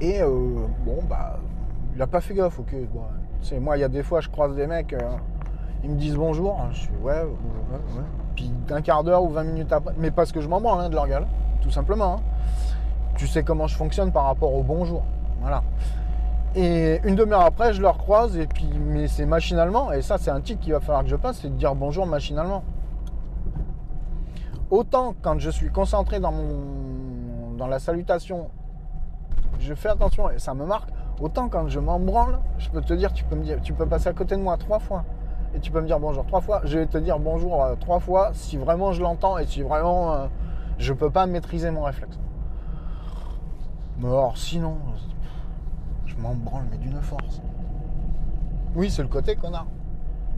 Et 0.00 0.20
euh, 0.20 0.28
bon, 0.84 0.98
bah, 1.08 1.38
il 1.94 2.02
a 2.02 2.06
pas 2.06 2.20
fait 2.20 2.34
gaffe, 2.34 2.58
ok. 2.58 2.74
Moi, 3.60 3.76
il 3.76 3.80
y 3.80 3.84
a 3.84 3.88
des 3.88 4.02
fois, 4.02 4.20
je 4.20 4.28
croise 4.28 4.54
des 4.56 4.66
mecs, 4.66 4.92
euh, 4.92 5.00
ils 5.82 5.90
me 5.90 5.96
disent 5.96 6.16
bonjour, 6.16 6.58
je 6.72 6.80
fais 6.86 6.92
ouais, 7.02 7.12
ouais, 7.12 7.20
ouais. 7.20 8.02
Puis 8.34 8.50
un 8.70 8.80
quart 8.80 9.04
d'heure 9.04 9.22
ou 9.22 9.28
20 9.28 9.44
minutes 9.44 9.72
après, 9.72 9.94
mais 9.98 10.10
parce 10.10 10.32
que 10.32 10.40
je 10.40 10.48
m'en 10.48 10.60
branle 10.60 10.80
hein, 10.80 10.88
de 10.88 10.94
leur 10.94 11.06
gueule, 11.06 11.26
tout 11.60 11.70
simplement. 11.70 12.14
hein. 12.14 12.20
Tu 13.16 13.26
sais 13.26 13.42
comment 13.44 13.66
je 13.66 13.76
fonctionne 13.76 14.10
par 14.10 14.24
rapport 14.24 14.54
au 14.54 14.62
bonjour. 14.62 15.04
Voilà. 15.40 15.62
Et 16.56 17.00
une 17.04 17.16
demi-heure 17.16 17.40
après, 17.40 17.72
je 17.72 17.82
leur 17.82 17.98
croise, 17.98 18.36
et 18.36 18.46
puis, 18.46 18.68
mais 18.78 19.08
c'est 19.08 19.26
machinalement, 19.26 19.90
et 19.90 20.02
ça, 20.02 20.18
c'est 20.18 20.30
un 20.30 20.40
tic 20.40 20.60
qu'il 20.60 20.72
va 20.72 20.80
falloir 20.80 21.02
que 21.02 21.08
je 21.08 21.16
passe, 21.16 21.38
c'est 21.40 21.48
de 21.48 21.54
dire 21.54 21.74
bonjour 21.74 22.06
machinalement. 22.06 22.62
Autant 24.70 25.14
quand 25.20 25.38
je 25.38 25.50
suis 25.50 25.70
concentré 25.70 26.20
dans, 26.20 26.32
mon, 26.32 27.54
dans 27.56 27.66
la 27.66 27.78
salutation, 27.78 28.50
je 29.58 29.74
fais 29.74 29.88
attention 29.88 30.30
et 30.30 30.38
ça 30.38 30.54
me 30.54 30.64
marque. 30.64 30.90
Autant 31.20 31.48
quand 31.48 31.68
je 31.68 31.80
m'en 31.80 32.00
branle, 32.00 32.38
je 32.58 32.70
peux 32.70 32.80
te 32.80 32.94
dire, 32.94 33.12
tu 33.12 33.24
peux 33.24 33.36
me 33.36 33.44
dire, 33.44 33.60
tu 33.60 33.72
peux 33.72 33.86
passer 33.86 34.08
à 34.08 34.12
côté 34.12 34.36
de 34.36 34.40
moi 34.40 34.56
trois 34.56 34.78
fois 34.78 35.04
et 35.54 35.60
tu 35.60 35.70
peux 35.70 35.80
me 35.80 35.86
dire 35.86 36.00
bonjour 36.00 36.26
trois 36.26 36.40
fois. 36.40 36.60
Je 36.64 36.78
vais 36.78 36.86
te 36.86 36.98
dire 36.98 37.18
bonjour 37.18 37.62
euh, 37.62 37.74
trois 37.76 38.00
fois 38.00 38.30
si 38.32 38.56
vraiment 38.56 38.92
je 38.92 39.02
l'entends 39.02 39.38
et 39.38 39.46
si 39.46 39.62
vraiment 39.62 40.12
euh, 40.12 40.26
je 40.78 40.92
peux 40.92 41.10
pas 41.10 41.26
maîtriser 41.26 41.70
mon 41.70 41.82
réflexe. 41.82 42.18
Mais 43.98 44.08
alors 44.08 44.36
sinon, 44.36 44.76
je 46.16 46.22
m'en 46.22 46.34
branle 46.34 46.64
mais 46.70 46.78
d'une 46.78 47.00
force. 47.00 47.40
Oui, 48.74 48.90
c'est 48.90 49.02
le 49.02 49.08
côté 49.08 49.36
connard. 49.36 49.66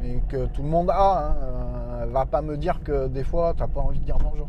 Mais 0.00 0.20
que 0.28 0.46
tout 0.46 0.62
le 0.62 0.68
monde 0.68 0.90
a. 0.90 1.28
Hein, 1.28 1.36
euh, 1.42 2.06
va 2.10 2.26
pas 2.26 2.42
me 2.42 2.56
dire 2.56 2.82
que 2.84 3.08
des 3.08 3.24
fois 3.24 3.54
t'as 3.56 3.66
pas 3.66 3.80
envie 3.80 3.98
de 3.98 4.04
dire 4.04 4.18
bonjour. 4.22 4.48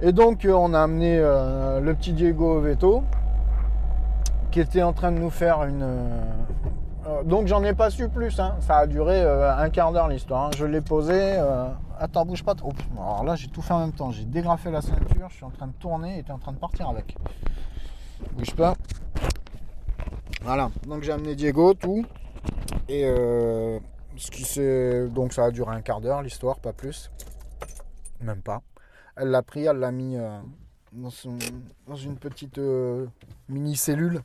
Et 0.00 0.12
donc 0.12 0.44
euh, 0.44 0.52
on 0.52 0.74
a 0.74 0.80
amené 0.80 1.18
euh, 1.18 1.80
le 1.80 1.94
petit 1.94 2.12
Diego 2.12 2.60
Veto 2.60 3.02
qui 4.50 4.60
était 4.60 4.82
en 4.82 4.92
train 4.92 5.10
de 5.12 5.18
nous 5.18 5.30
faire 5.30 5.64
une. 5.64 5.86
donc 7.24 7.46
j'en 7.46 7.64
ai 7.64 7.72
pas 7.72 7.88
su 7.88 8.10
plus, 8.10 8.38
hein. 8.38 8.56
ça 8.60 8.76
a 8.76 8.86
duré 8.86 9.22
un 9.22 9.70
quart 9.70 9.92
d'heure 9.92 10.08
l'histoire. 10.08 10.48
hein. 10.48 10.50
Je 10.54 10.66
l'ai 10.66 10.82
posé. 10.82 11.40
Attends, 11.98 12.26
bouge 12.26 12.44
pas 12.44 12.54
trop. 12.54 12.74
Alors 12.98 13.24
là 13.24 13.34
j'ai 13.34 13.48
tout 13.48 13.62
fait 13.62 13.72
en 13.72 13.78
même 13.78 13.92
temps. 13.92 14.10
J'ai 14.10 14.26
dégrafé 14.26 14.70
la 14.70 14.82
ceinture, 14.82 15.28
je 15.30 15.36
suis 15.36 15.44
en 15.44 15.50
train 15.50 15.68
de 15.68 15.72
tourner 15.72 16.18
et 16.18 16.22
t'es 16.22 16.32
en 16.32 16.38
train 16.38 16.52
de 16.52 16.58
partir 16.58 16.86
avec. 16.90 17.16
Bouge 18.32 18.54
pas. 18.56 18.74
Voilà, 20.42 20.70
donc 20.86 21.02
j'ai 21.02 21.12
amené 21.12 21.34
Diego, 21.36 21.74
tout. 21.74 22.04
Et 22.88 23.04
euh, 23.04 23.78
ce 24.16 24.30
qui 24.30 24.44
s'est. 24.44 25.08
Donc 25.08 25.32
ça 25.32 25.44
a 25.44 25.50
duré 25.50 25.74
un 25.74 25.82
quart 25.82 26.00
d'heure 26.00 26.22
l'histoire, 26.22 26.58
pas 26.58 26.72
plus. 26.72 27.10
Même 28.20 28.42
pas. 28.42 28.62
Elle 29.16 29.28
l'a 29.28 29.42
pris, 29.42 29.64
elle 29.64 29.78
l'a 29.78 29.92
mis 29.92 30.16
euh, 30.16 30.38
dans, 30.92 31.96
une 31.96 32.16
petite 32.16 32.58
euh, 32.58 33.06
mini 33.48 33.76
cellule 33.76 34.22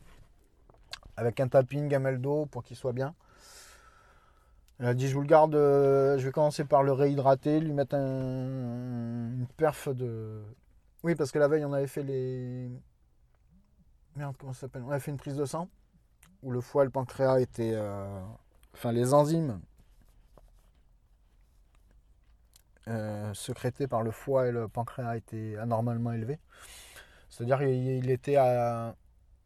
avec 1.18 1.40
un 1.40 1.48
une 1.72 1.88
gamelle 1.88 2.20
d'eau 2.20 2.46
pour 2.46 2.64
qu'il 2.64 2.78
soit 2.78 2.94
bien. 2.94 3.14
Elle 4.80 4.88
a 4.88 4.94
dit 4.94 5.08
je 5.08 5.16
vous 5.16 5.22
le 5.22 5.28
garde, 5.28 5.54
je 5.54 6.24
vais 6.24 6.32
commencer 6.32 6.64
par 6.64 6.84
le 6.84 6.92
réhydrater, 6.92 7.60
lui 7.60 7.74
mettre 7.74 7.96
un- 7.96 9.30
une 9.32 9.48
perf 9.58 9.90
de. 9.94 10.42
Oui, 11.04 11.16
parce 11.16 11.32
que 11.32 11.40
la 11.40 11.48
veille 11.48 11.66
on 11.66 11.74
avait 11.74 11.88
fait 11.88 12.04
les. 12.04 12.70
Merde, 14.18 14.36
comment 14.38 14.54
ça 14.54 14.62
s'appelle? 14.62 14.82
On 14.84 14.90
avait 14.92 15.00
fait 15.00 15.12
une 15.12 15.18
prise 15.18 15.36
de 15.36 15.46
sang 15.46 15.70
où 16.44 16.52
le 16.52 16.62
foie 16.62 16.84
et 16.84 16.86
le 16.86 16.92
pancréas 16.92 17.40
étaient. 17.40 17.72
euh, 17.74 18.20
Enfin, 18.74 18.92
les 18.92 19.14
enzymes 19.14 19.60
euh, 22.88 23.34
sécrétées 23.34 23.88
par 23.88 24.02
le 24.04 24.12
foie 24.12 24.48
et 24.48 24.52
le 24.52 24.68
pancréas 24.68 25.18
étaient 25.18 25.58
anormalement 25.58 26.12
élevées. 26.12 26.40
C'est-à-dire 27.30 27.62
il 27.64 28.10
était 28.10 28.36
à. 28.38 28.96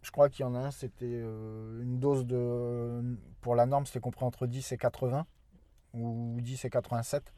Je 0.04 0.12
crois 0.12 0.30
qu'il 0.30 0.44
y 0.46 0.48
en 0.48 0.56
a 0.56 0.60
un, 0.60 0.72
c'était 0.72 1.06
euh, 1.06 1.82
une 1.84 2.00
dose 2.00 2.26
de. 2.26 3.02
Pour 3.42 3.56
la 3.56 3.66
norme, 3.66 3.86
c'était 3.86 4.00
compris 4.00 4.26
entre 4.26 4.48
10 4.48 4.72
et 4.72 4.78
80, 4.78 5.26
ou 5.94 6.38
10 6.42 6.66
et 6.66 6.70
87. 6.70 7.34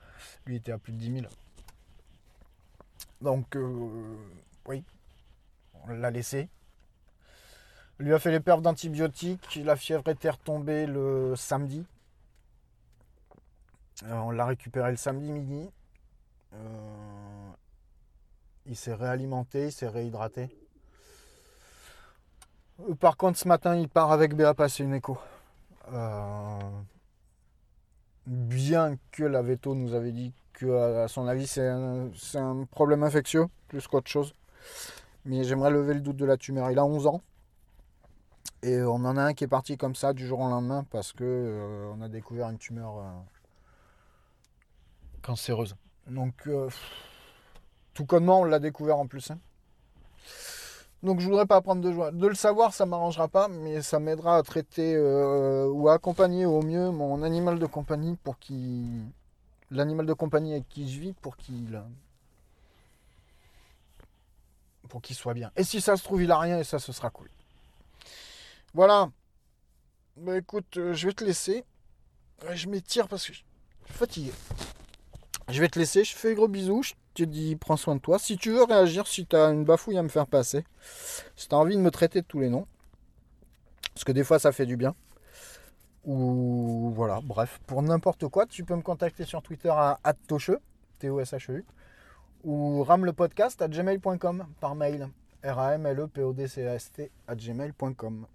Lui 0.45 0.55
était 0.57 0.71
à 0.71 0.77
plus 0.77 0.93
de 0.93 0.97
10 0.97 1.13
000. 1.21 1.25
Donc, 3.21 3.55
euh, 3.55 4.17
oui, 4.67 4.83
on 5.83 5.87
l'a 5.89 6.11
laissé. 6.11 6.49
Lui 7.99 8.13
a 8.13 8.19
fait 8.19 8.31
les 8.31 8.39
perfs 8.39 8.61
d'antibiotiques. 8.61 9.59
La 9.63 9.75
fièvre 9.75 10.07
était 10.09 10.29
retombée 10.29 10.85
le 10.85 11.35
samedi. 11.35 11.85
Euh, 14.03 14.13
on 14.15 14.31
l'a 14.31 14.45
récupéré 14.45 14.91
le 14.91 14.97
samedi 14.97 15.31
midi. 15.31 15.69
Euh, 16.53 17.51
il 18.65 18.75
s'est 18.75 18.93
réalimenté, 18.93 19.67
il 19.67 19.71
s'est 19.71 19.87
réhydraté. 19.87 20.49
Euh, 22.81 22.95
Par 22.95 23.17
contre, 23.17 23.37
ce 23.37 23.47
matin, 23.47 23.75
il 23.75 23.87
part 23.87 24.11
avec 24.11 24.35
Béa 24.35 24.53
passer 24.53 24.83
une 24.83 24.93
écho. 24.93 25.17
Bien 28.25 28.97
que 29.11 29.23
la 29.23 29.41
veto 29.41 29.75
nous 29.75 29.93
avait 29.93 30.13
dit 30.13 30.33
que, 30.53 31.01
à 31.03 31.07
son 31.09 31.27
avis, 31.27 31.45
c'est 31.45 31.67
un, 31.67 32.09
un 32.35 32.65
problème 32.65 33.03
infectieux, 33.03 33.47
plus 33.67 33.85
qu'autre 33.87 34.09
chose. 34.09 34.33
Mais 35.25 35.43
j'aimerais 35.43 35.71
lever 35.71 35.93
le 35.93 35.99
doute 35.99 36.17
de 36.17 36.25
la 36.25 36.37
tumeur. 36.37 36.71
Il 36.71 36.79
a 36.79 36.85
11 36.85 37.07
ans. 37.07 37.21
Et 38.61 38.81
on 38.81 38.95
en 38.95 39.17
a 39.17 39.23
un 39.23 39.33
qui 39.33 39.43
est 39.43 39.47
parti 39.47 39.77
comme 39.77 39.95
ça 39.95 40.13
du 40.13 40.25
jour 40.25 40.39
au 40.39 40.49
lendemain 40.49 40.85
parce 40.89 41.11
que 41.11 41.23
euh, 41.23 41.91
on 41.95 42.01
a 42.01 42.07
découvert 42.07 42.49
une 42.49 42.57
tumeur 42.57 42.97
euh, 42.97 43.11
cancéreuse. 45.21 45.75
Donc, 46.07 46.47
euh, 46.47 46.69
tout 47.93 48.05
connement, 48.05 48.41
on 48.41 48.45
l'a 48.45 48.59
découvert 48.59 48.97
en 48.97 49.07
plus. 49.07 49.31
hein. 49.31 49.39
Donc 51.03 51.19
je 51.19 51.27
voudrais 51.27 51.45
pas 51.45 51.59
prendre 51.61 51.81
de 51.81 51.91
joie. 51.91 52.11
De 52.11 52.27
le 52.27 52.33
savoir, 52.35 52.73
ça 52.73 52.85
m'arrangera 52.85 53.27
pas, 53.27 53.49
mais 53.49 53.81
ça 53.81 53.99
m'aidera 53.99 54.37
à 54.37 54.43
traiter 54.43 54.95
euh, 54.95 55.67
ou 55.67 55.89
à 55.89 55.95
accompagner 55.95 56.45
au 56.45 56.61
mieux 56.61 56.91
mon 56.91 57.21
animal 57.23 57.59
de 57.59 57.65
compagnie 57.65 58.15
pour 58.23 58.39
qu'il. 58.39 59.03
L'animal 59.69 60.05
de 60.05 60.13
compagnie 60.13 60.53
avec 60.53 60.69
qui 60.69 60.89
je 60.89 61.01
vis 61.01 61.13
pour 61.13 61.35
qu'il. 61.35 61.81
Pour 64.87 65.01
qu'il 65.01 65.15
soit 65.17 65.33
bien. 65.33 65.51
Et 65.57 65.63
si 65.63 65.81
ça 65.81 65.97
se 65.97 66.03
trouve, 66.03 66.21
il 66.21 66.31
a 66.31 66.39
rien 66.39 66.59
et 66.59 66.63
ça, 66.63 66.79
ce 66.79 66.93
sera 66.93 67.09
cool. 67.09 67.29
Voilà. 68.73 69.11
Bah 70.17 70.37
écoute, 70.37 70.77
euh, 70.77 70.93
je 70.93 71.07
vais 71.07 71.13
te 71.13 71.23
laisser. 71.23 71.63
Je 72.53 72.67
m'étire 72.67 73.07
parce 73.07 73.27
que 73.27 73.33
je 73.33 73.37
suis 73.37 73.45
fatigué. 73.85 74.31
Je 75.49 75.59
vais 75.59 75.67
te 75.67 75.77
laisser, 75.77 76.03
je 76.03 76.15
fais 76.15 76.33
gros 76.35 76.47
bisous, 76.47 76.83
je 76.83 76.93
te 77.13 77.23
dis 77.23 77.55
prends 77.55 77.77
soin 77.77 77.95
de 77.95 77.99
toi. 78.01 78.17
Si 78.17 78.37
tu 78.37 78.51
veux 78.51 78.63
réagir, 78.63 79.07
si 79.07 79.25
tu 79.25 79.35
as 79.35 79.49
une 79.49 79.65
bafouille 79.65 79.97
à 79.97 80.03
me 80.03 80.09
faire 80.09 80.27
passer, 80.27 80.63
si 81.35 81.47
tu 81.49 81.55
as 81.55 81.57
envie 81.57 81.75
de 81.75 81.81
me 81.81 81.91
traiter 81.91 82.21
de 82.21 82.27
tous 82.27 82.39
les 82.39 82.49
noms, 82.49 82.65
parce 83.93 84.03
que 84.03 84.11
des 84.11 84.23
fois 84.23 84.39
ça 84.39 84.51
fait 84.51 84.65
du 84.65 84.77
bien. 84.77 84.95
Ou 86.05 86.91
voilà, 86.95 87.21
bref, 87.23 87.59
pour 87.67 87.81
n'importe 87.81 88.27
quoi, 88.27 88.45
tu 88.45 88.63
peux 88.63 88.75
me 88.75 88.81
contacter 88.81 89.25
sur 89.25 89.41
Twitter 89.41 89.69
à 89.69 89.99
@tocheux, 90.27 90.59
T 90.99 91.09
O 91.09 91.19
S 91.19 91.33
H 91.33 91.51
E 91.51 91.57
U 91.57 91.65
ou 92.43 92.83
ramlepodcast 92.83 93.61
à 93.61 93.67
gmail.com 93.67 94.45
par 94.59 94.75
mail. 94.75 95.09
R 95.43 95.59
A 95.59 95.75
M 95.75 95.85
L 95.85 95.99
E 95.99 96.07
P 96.07 96.23
O 96.23 96.33
D 96.33 96.47
C 96.47 96.67
A 96.67 96.75
S 96.75 96.91
T 96.91 97.11
à 97.27 97.35
gmail.com. 97.35 98.25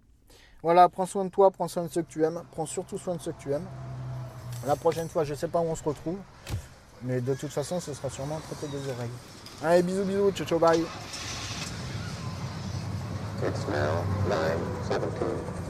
Voilà, 0.61 0.89
prends 0.89 1.05
soin 1.05 1.23
de 1.25 1.29
toi, 1.29 1.51
prends 1.51 1.69
soin 1.69 1.83
de 1.83 1.87
ceux 1.87 2.01
que 2.01 2.11
tu 2.11 2.23
aimes, 2.23 2.43
prends 2.51 2.65
surtout 2.65 2.97
soin 2.97 3.15
de 3.15 3.21
ceux 3.21 3.31
que 3.31 3.41
tu 3.41 3.53
aimes. 3.53 3.67
La 4.67 4.75
prochaine 4.75 5.07
fois, 5.07 5.23
je 5.23 5.33
sais 5.33 5.47
pas 5.47 5.59
où 5.59 5.65
on 5.69 5.75
se 5.75 5.83
retrouve. 5.83 6.17
Mais 7.03 7.21
de 7.21 7.33
toute 7.33 7.51
façon, 7.51 7.79
ce 7.79 7.93
sera 7.93 8.09
sûrement 8.09 8.39
traité 8.39 8.67
des 8.67 8.91
oreilles. 8.91 9.09
Allez, 9.63 9.83
bisous, 9.83 10.03
bisous, 10.03 10.31
ciao, 10.31 10.45
ciao, 10.45 10.59
bye. 10.59 10.83
It's 13.41 13.65
now 13.69 14.03
9.17. 14.89 15.68